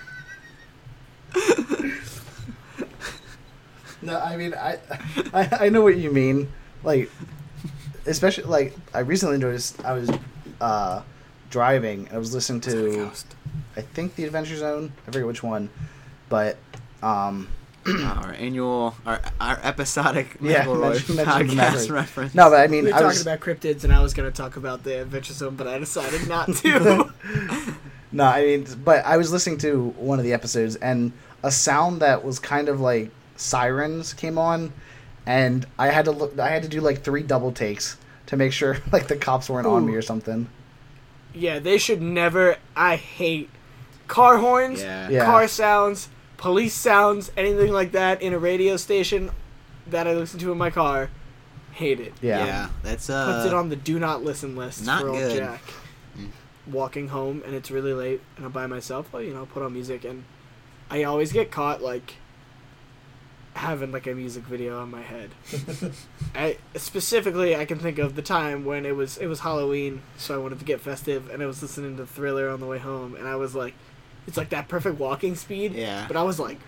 No, 4.01 4.19
I 4.19 4.37
mean 4.37 4.53
I, 4.53 4.77
I 5.33 5.49
I 5.65 5.69
know 5.69 5.81
what 5.81 5.97
you 5.97 6.11
mean. 6.11 6.51
Like, 6.83 7.09
especially 8.05 8.45
like 8.45 8.75
I 8.93 8.99
recently 8.99 9.37
noticed 9.37 9.83
I 9.83 9.93
was 9.93 10.09
uh, 10.61 11.01
driving. 11.49 12.07
I 12.12 12.17
was 12.17 12.33
listening 12.33 12.62
to 12.62 13.10
I 13.75 13.81
think 13.81 14.15
the 14.15 14.25
Adventure 14.25 14.57
Zone. 14.57 14.91
I 15.07 15.12
forget 15.12 15.27
which 15.27 15.43
one, 15.43 15.69
but 16.29 16.57
um, 17.03 17.47
our 17.88 18.33
annual, 18.33 18.95
our, 19.05 19.21
our 19.39 19.60
episodic 19.63 20.38
Yeah, 20.41 20.65
mention- 20.73 21.15
mention 21.15 21.15
podcast 21.15 21.55
Maverick. 21.55 21.91
reference. 21.91 22.36
no, 22.36 22.49
but 22.49 22.60
I 22.60 22.67
mean 22.67 22.86
we 22.86 22.91
were 22.91 22.97
I 22.97 23.03
was, 23.03 23.23
talking 23.23 23.33
about 23.33 23.45
cryptids, 23.45 23.83
and 23.83 23.93
I 23.93 24.01
was 24.01 24.13
going 24.13 24.29
to 24.31 24.36
talk 24.36 24.57
about 24.57 24.83
the 24.83 25.01
Adventure 25.01 25.33
Zone, 25.33 25.55
but 25.55 25.67
I 25.67 25.77
decided 25.79 26.27
not 26.27 26.47
to. 26.57 27.12
no, 28.12 28.23
I 28.25 28.41
mean, 28.43 28.67
but 28.83 29.05
I 29.05 29.17
was 29.17 29.31
listening 29.31 29.57
to 29.60 29.89
one 29.97 30.19
of 30.19 30.25
the 30.25 30.33
episodes, 30.33 30.75
and 30.77 31.12
a 31.43 31.51
sound 31.51 32.01
that 32.01 32.23
was 32.25 32.39
kind 32.39 32.67
of 32.69 32.79
like 32.81 33.12
sirens 33.36 34.13
came 34.13 34.38
on, 34.38 34.73
and 35.25 35.65
I 35.77 35.88
had 35.88 36.05
to 36.05 36.12
look. 36.12 36.38
I 36.39 36.49
had 36.49 36.63
to 36.63 36.69
do 36.69 36.81
like 36.81 37.03
three 37.03 37.21
double 37.23 37.51
takes 37.51 37.97
to 38.25 38.36
make 38.38 38.51
sure 38.53 38.77
like 38.91 39.07
the 39.07 39.15
cops 39.15 39.49
weren't 39.49 39.67
on 39.67 39.86
me 39.86 39.93
or 39.93 40.01
something. 40.01 40.49
Yeah, 41.38 41.60
they 41.60 41.78
should 41.78 42.02
never. 42.02 42.58
I 42.76 42.95
hate 42.95 43.50
car 44.08 44.38
horns, 44.38 44.82
Yeah. 44.82 45.10
Yeah. 45.10 45.26
car 45.26 45.47
sounds, 45.47 46.10
police 46.38 46.73
sounds, 46.73 47.32
anything 47.38 47.71
like 47.71 47.91
that 47.91 48.21
in 48.21 48.34
a 48.34 48.39
radio 48.39 48.78
station 48.78 49.32
that 49.88 50.08
I 50.08 50.13
listen 50.13 50.39
to 50.39 50.52
in 50.52 50.58
my 50.58 50.69
car. 50.69 51.10
Hate 51.71 52.00
it. 52.00 52.13
Yeah. 52.21 52.45
Yeah, 52.45 52.69
that's 52.84 53.10
uh. 53.10 53.34
Puts 53.34 53.45
it 53.45 53.54
on 53.54 53.69
the 53.69 53.76
do 53.76 54.00
not 54.00 54.23
listen 54.23 54.56
list 54.56 54.86
not 54.86 55.02
for 55.02 55.10
old 55.10 55.19
good. 55.19 55.38
Jack. 55.38 55.62
Mm. 56.17 56.30
Walking 56.65 57.10
home 57.10 57.43
and 57.45 57.54
it's 57.54 57.69
really 57.69 57.93
late 57.93 58.21
and 58.36 58.45
I'm 58.45 58.52
by 58.52 58.65
myself. 58.67 59.13
Well, 59.13 59.21
you 59.21 59.34
know, 59.34 59.45
put 59.45 59.62
on 59.63 59.73
music 59.73 60.04
and 60.04 60.23
I 60.89 61.04
always 61.04 61.32
get 61.32 61.52
caught 61.52 61.82
like 61.82 62.15
having 63.57 63.91
like 63.91 64.07
a 64.07 64.13
music 64.13 64.43
video 64.43 64.81
in 64.83 64.89
my 64.91 65.01
head. 65.01 65.31
I 66.35 66.57
specifically 66.75 67.55
I 67.55 67.65
can 67.65 67.79
think 67.79 67.97
of 67.99 68.15
the 68.15 68.21
time 68.21 68.65
when 68.65 68.85
it 68.85 68.95
was 68.95 69.17
it 69.17 69.27
was 69.27 69.41
Halloween, 69.41 70.01
so 70.17 70.35
I 70.35 70.37
wanted 70.37 70.59
to 70.59 70.65
get 70.65 70.79
festive 70.81 71.29
and 71.29 71.41
I 71.43 71.45
was 71.45 71.61
listening 71.61 71.97
to 71.97 72.05
Thriller 72.05 72.49
on 72.49 72.59
the 72.59 72.65
way 72.67 72.77
home 72.79 73.15
and 73.15 73.27
I 73.27 73.35
was 73.35 73.55
like 73.55 73.73
it's 74.27 74.37
like 74.37 74.49
that 74.49 74.67
perfect 74.67 74.99
walking 74.99 75.35
speed. 75.35 75.73
Yeah. 75.73 76.05
But 76.07 76.17
I 76.17 76.23
was 76.23 76.39
like 76.39 76.59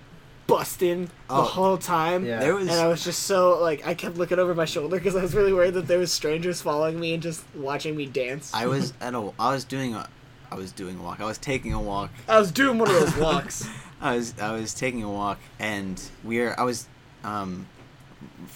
busting 0.47 1.09
Oh. 1.29 1.37
the 1.37 1.43
whole 1.43 1.77
time. 1.77 2.25
Yeah. 2.25 2.39
There 2.39 2.55
was. 2.55 2.67
And 2.69 2.79
I 2.79 2.87
was 2.87 3.03
just 3.03 3.23
so 3.23 3.59
like 3.61 3.85
I 3.85 3.93
kept 3.93 4.17
looking 4.17 4.39
over 4.39 4.55
my 4.55 4.65
shoulder 4.65 4.97
because 4.97 5.15
I 5.15 5.21
was 5.21 5.35
really 5.35 5.53
worried 5.53 5.75
that 5.75 5.87
there 5.87 5.99
was 5.99 6.11
strangers 6.11 6.61
following 6.61 6.99
me 6.99 7.13
and 7.13 7.21
just 7.21 7.43
watching 7.55 7.95
me 7.95 8.05
dance. 8.07 8.51
I 8.53 8.65
was 8.65 8.93
at 9.01 9.13
a. 9.13 9.31
I 9.39 9.53
was 9.53 9.63
doing 9.63 9.93
a. 9.93 10.09
I 10.51 10.55
was 10.55 10.71
doing 10.71 10.97
a 10.99 11.03
walk. 11.03 11.19
I 11.19 11.25
was 11.25 11.37
taking 11.37 11.73
a 11.73 11.81
walk. 11.81 12.11
I 12.27 12.39
was 12.39 12.51
doing 12.51 12.77
one 12.77 12.89
of 12.89 12.99
those 12.99 13.15
walks. 13.23 13.67
I 14.01 14.15
was 14.15 14.39
I 14.39 14.51
was 14.53 14.73
taking 14.73 15.03
a 15.03 15.09
walk 15.11 15.39
and 15.59 16.01
we're 16.23 16.55
I 16.57 16.63
was 16.63 16.87
um 17.23 17.67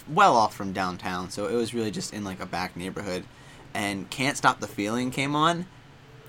well 0.08 0.36
off 0.36 0.54
from 0.54 0.72
downtown, 0.72 1.30
so 1.30 1.46
it 1.46 1.54
was 1.54 1.74
really 1.74 1.90
just 1.90 2.12
in 2.12 2.24
like 2.24 2.40
a 2.40 2.46
back 2.46 2.76
neighborhood 2.76 3.24
and 3.72 4.08
Can't 4.10 4.36
Stop 4.36 4.60
the 4.60 4.66
Feeling 4.66 5.10
came 5.10 5.34
on 5.34 5.66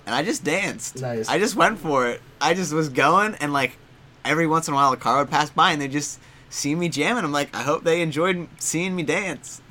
and 0.06 0.16
I 0.16 0.24
just 0.24 0.44
danced. 0.44 1.02
Nice. 1.02 1.28
I 1.28 1.40
just 1.40 1.56
went 1.56 1.80
for 1.80 2.08
it. 2.08 2.22
I 2.40 2.54
just 2.54 2.74
was 2.74 2.90
going 2.90 3.36
and 3.36 3.52
like 3.54 3.78
every 4.24 4.48
once 4.48 4.68
in 4.68 4.74
a 4.74 4.78
while 4.78 4.92
a 4.94 4.98
car 4.98 5.20
would 5.20 5.30
pass 5.30 5.50
by 5.50 5.72
and 5.72 5.82
they 5.82 5.88
just 5.88 6.20
see 6.50 6.76
me 6.76 6.90
jamming. 6.90 7.24
I'm 7.24 7.32
like, 7.32 7.56
I 7.56 7.62
hope 7.64 7.84
they 7.84 8.02
enjoyed 8.02 8.48
seeing 8.60 8.96
me 8.96 9.04
dance. 9.04 9.62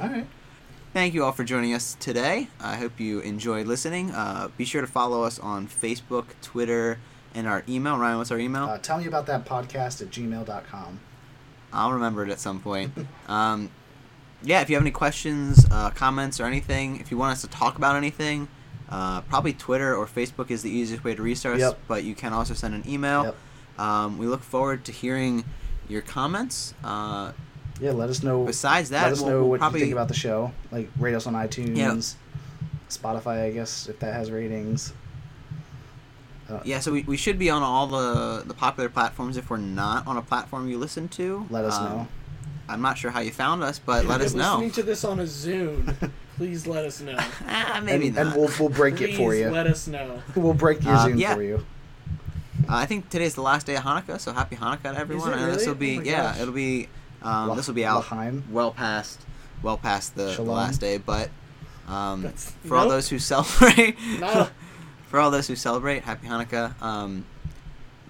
All 0.00 0.08
right. 0.08 0.26
Thank 0.94 1.12
you 1.12 1.22
all 1.22 1.32
for 1.32 1.44
joining 1.44 1.74
us 1.74 1.96
today. 2.00 2.48
I 2.58 2.76
hope 2.76 2.98
you 2.98 3.20
enjoyed 3.20 3.66
listening. 3.66 4.10
Uh, 4.10 4.48
be 4.56 4.64
sure 4.64 4.80
to 4.80 4.86
follow 4.86 5.22
us 5.22 5.38
on 5.38 5.68
Facebook, 5.68 6.24
Twitter, 6.40 6.98
and 7.34 7.46
our 7.46 7.62
email. 7.68 7.98
Ryan, 7.98 8.16
what's 8.16 8.30
our 8.30 8.38
email? 8.38 8.64
Uh, 8.64 8.78
tell 8.78 8.98
me 8.98 9.06
about 9.06 9.26
that 9.26 9.44
podcast 9.44 10.00
at 10.00 10.08
gmail.com. 10.08 11.00
I'll 11.74 11.92
remember 11.92 12.24
it 12.24 12.30
at 12.30 12.40
some 12.40 12.60
point. 12.60 12.92
um, 13.28 13.70
yeah, 14.42 14.62
if 14.62 14.70
you 14.70 14.76
have 14.76 14.82
any 14.82 14.90
questions, 14.90 15.66
uh, 15.70 15.90
comments, 15.90 16.40
or 16.40 16.46
anything, 16.46 16.98
if 17.00 17.10
you 17.10 17.18
want 17.18 17.32
us 17.32 17.42
to 17.42 17.48
talk 17.48 17.76
about 17.76 17.94
anything, 17.94 18.48
uh, 18.88 19.20
probably 19.22 19.52
Twitter 19.52 19.94
or 19.94 20.06
Facebook 20.06 20.50
is 20.50 20.62
the 20.62 20.70
easiest 20.70 21.04
way 21.04 21.14
to 21.14 21.22
reach 21.22 21.44
us. 21.44 21.60
Yep. 21.60 21.78
But 21.86 22.04
you 22.04 22.14
can 22.14 22.32
also 22.32 22.54
send 22.54 22.74
an 22.74 22.82
email. 22.90 23.24
Yep. 23.24 23.36
Um, 23.78 24.16
we 24.16 24.26
look 24.26 24.42
forward 24.42 24.86
to 24.86 24.92
hearing 24.92 25.44
your 25.86 26.00
comments. 26.00 26.72
Uh, 26.82 27.32
Yeah, 27.80 27.92
let 27.92 28.08
us 28.10 28.22
know. 28.22 28.44
besides 28.44 28.90
that, 28.90 29.04
let 29.04 29.12
us 29.12 29.20
we'll, 29.20 29.30
know 29.30 29.40
we'll 29.40 29.48
what 29.50 29.60
probably 29.60 29.80
you 29.80 29.86
think 29.86 29.92
about 29.94 30.08
the 30.08 30.14
show. 30.14 30.52
Like, 30.72 30.88
rate 30.98 31.14
us 31.14 31.26
on 31.26 31.34
iTunes, 31.34 31.76
Yeah. 31.76 31.94
Spotify, 32.88 33.44
I 33.44 33.50
guess, 33.50 33.88
if 33.88 33.98
that 34.00 34.14
has 34.14 34.30
ratings. 34.30 34.92
Uh, 36.50 36.60
Yeah, 36.64 36.80
so 36.80 36.92
we, 36.92 37.02
we 37.02 37.16
should 37.16 37.38
be 37.38 37.50
on 37.50 37.62
all 37.62 37.86
the, 37.86 38.42
the 38.46 38.54
popular 38.54 38.88
platforms. 38.88 39.36
If 39.36 39.50
we're 39.50 39.58
not 39.58 40.06
on 40.06 40.16
a 40.16 40.22
platform 40.22 40.68
you 40.68 40.78
listen 40.78 41.08
to, 41.10 41.46
Let 41.50 41.64
us 41.64 41.76
um, 41.78 41.84
know. 41.84 42.08
I'm 42.68 42.80
not 42.82 42.98
sure 42.98 43.10
how 43.10 43.20
you 43.20 43.30
found 43.30 43.62
us, 43.62 43.78
but 43.78 44.04
let 44.06 44.20
us 44.20 44.20
know. 44.20 44.20
If 44.20 44.26
us 44.26 44.34
you're 44.34 44.42
know. 44.42 44.52
Listening 44.54 44.70
to 44.72 44.82
this 44.82 45.04
on 45.04 45.20
a 45.20 45.26
Zoom, 45.26 45.96
please 46.36 46.66
let 46.66 46.84
us 46.84 47.00
know. 47.00 47.16
Ah, 47.46 47.80
maybe 47.82 48.06
and, 48.08 48.16
not. 48.16 48.26
and 48.26 48.36
we'll 48.36 48.50
we'll 48.58 48.68
break 48.68 48.96
please 48.96 49.14
it 49.14 49.16
for 49.16 49.34
you. 49.34 49.48
let 49.50 49.66
us 49.66 49.86
know. 49.86 50.22
We'll 50.36 50.52
break 50.54 50.82
your 50.82 50.94
Uh, 50.94 51.04
Zoom 51.04 51.16
yeah. 51.18 51.34
for 51.34 51.42
you. 51.42 51.64
Uh, 52.68 52.76
I 52.76 52.86
think 52.86 53.08
today's 53.08 53.34
the 53.34 53.40
last 53.42 53.66
day 53.66 53.76
of 53.76 53.82
Hanukkah, 53.84 54.20
so 54.20 54.32
happy 54.32 54.56
Hanukkah 54.56 54.82
to 54.92 54.98
everyone. 54.98 55.32
it 55.32 55.38
and 55.40 55.52
this 55.54 55.66
will 55.66 55.74
be 55.74 55.94
Oh 55.96 56.00
my 56.00 56.04
yeah, 56.04 56.22
gosh. 56.32 56.40
it'll 56.40 56.52
be 56.54 56.88
um, 57.22 57.48
La- 57.48 57.54
this 57.54 57.66
will 57.66 57.74
be 57.74 57.84
out 57.84 58.00
L'chaim. 58.10 58.44
well 58.50 58.70
past 58.70 59.20
well 59.62 59.76
past 59.76 60.14
the, 60.16 60.34
the 60.34 60.42
last 60.42 60.80
day, 60.80 60.98
but 60.98 61.30
um, 61.88 62.22
That's- 62.22 62.52
for 62.64 62.76
all 62.76 62.88
those 62.88 63.08
who 63.08 63.18
celebrate 63.18 63.96
No. 64.20 64.48
for 65.08 65.18
all 65.20 65.30
those 65.30 65.46
who 65.48 65.56
celebrate, 65.56 66.02
happy 66.04 66.28
Hanukkah. 66.28 66.80
Um, 66.82 67.24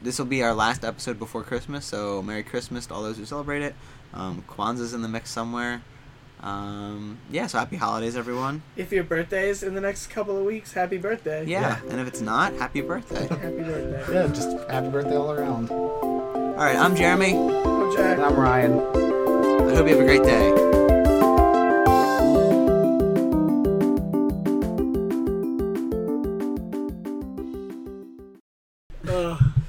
this 0.03 0.19
will 0.19 0.27
be 0.27 0.43
our 0.43 0.55
last 0.55 0.85
episode 0.85 1.19
before 1.19 1.43
Christmas, 1.43 1.85
so 1.87 2.23
Merry 2.23 2.43
Christmas 2.43 2.87
to 2.87 2.95
all 2.95 3.03
those 3.03 3.17
who 3.17 3.25
celebrate 3.25 3.63
it. 3.63 3.75
Um, 4.15 4.45
Kwanzaa's 4.49 4.95
in 4.95 5.03
the 5.03 5.09
mix 5.09 5.31
somewhere. 5.31 5.83
Um, 6.41 7.19
yeah, 7.33 7.49
so 7.49 7.59
happy 7.59 7.77
holidays, 7.77 8.17
everyone. 8.17 8.63
If 8.77 8.93
your 8.93 9.03
birthday 9.03 9.49
is 9.49 9.65
in 9.65 9.75
the 9.75 9.81
next 9.81 10.07
couple 10.09 10.39
of 10.39 10.45
weeks, 10.45 10.73
happy 10.73 10.97
birthday. 10.99 11.45
Yeah, 11.47 11.81
and 11.91 11.99
if 12.01 12.07
it's 12.07 12.21
not, 12.21 12.53
happy 12.55 12.81
birthday. 12.81 13.27
Happy 13.27 13.57
birthday. 13.63 14.15
Yeah, 14.15 14.27
just 14.29 14.57
happy 14.71 14.89
birthday 14.89 15.17
all 15.17 15.33
around. 15.33 15.69
All 16.59 16.65
right, 16.65 16.75
I'm 16.75 16.97
Jeremy. 16.97 17.35
Oh, 17.37 17.95
Jack. 17.95 18.17
And 18.17 18.27
I'm 18.27 18.35
Ryan. 18.35 18.81
I 18.81 19.77
hope 19.77 19.87
you 19.87 19.95
have 19.97 20.01
a 20.01 20.05
great 20.05 20.25
day. 20.25 20.51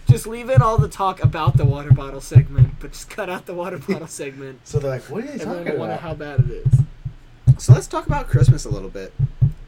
Just 0.07 0.25
leave 0.25 0.49
in 0.49 0.63
all 0.63 0.79
the 0.79 0.87
talk 0.87 1.23
about 1.23 1.57
the 1.57 1.63
water 1.63 1.91
bottle 1.91 2.21
segment, 2.21 2.79
but 2.79 2.93
just 2.93 3.07
cut 3.07 3.29
out 3.29 3.45
the 3.45 3.53
water 3.53 3.77
bottle 3.87 4.07
segment. 4.07 4.61
So 4.63 4.79
they're 4.79 4.89
like, 4.89 5.03
what 5.03 5.23
are 5.25 5.31
you 5.31 5.37
talking 5.37 5.77
wonder 5.77 5.93
about? 5.93 5.99
how 5.99 6.15
bad 6.15 6.39
it 6.39 6.49
is. 6.49 6.79
So 7.63 7.71
let's 7.73 7.85
talk 7.85 8.07
about 8.07 8.27
Christmas 8.27 8.65
a 8.65 8.69
little 8.69 8.89
bit. 8.89 9.13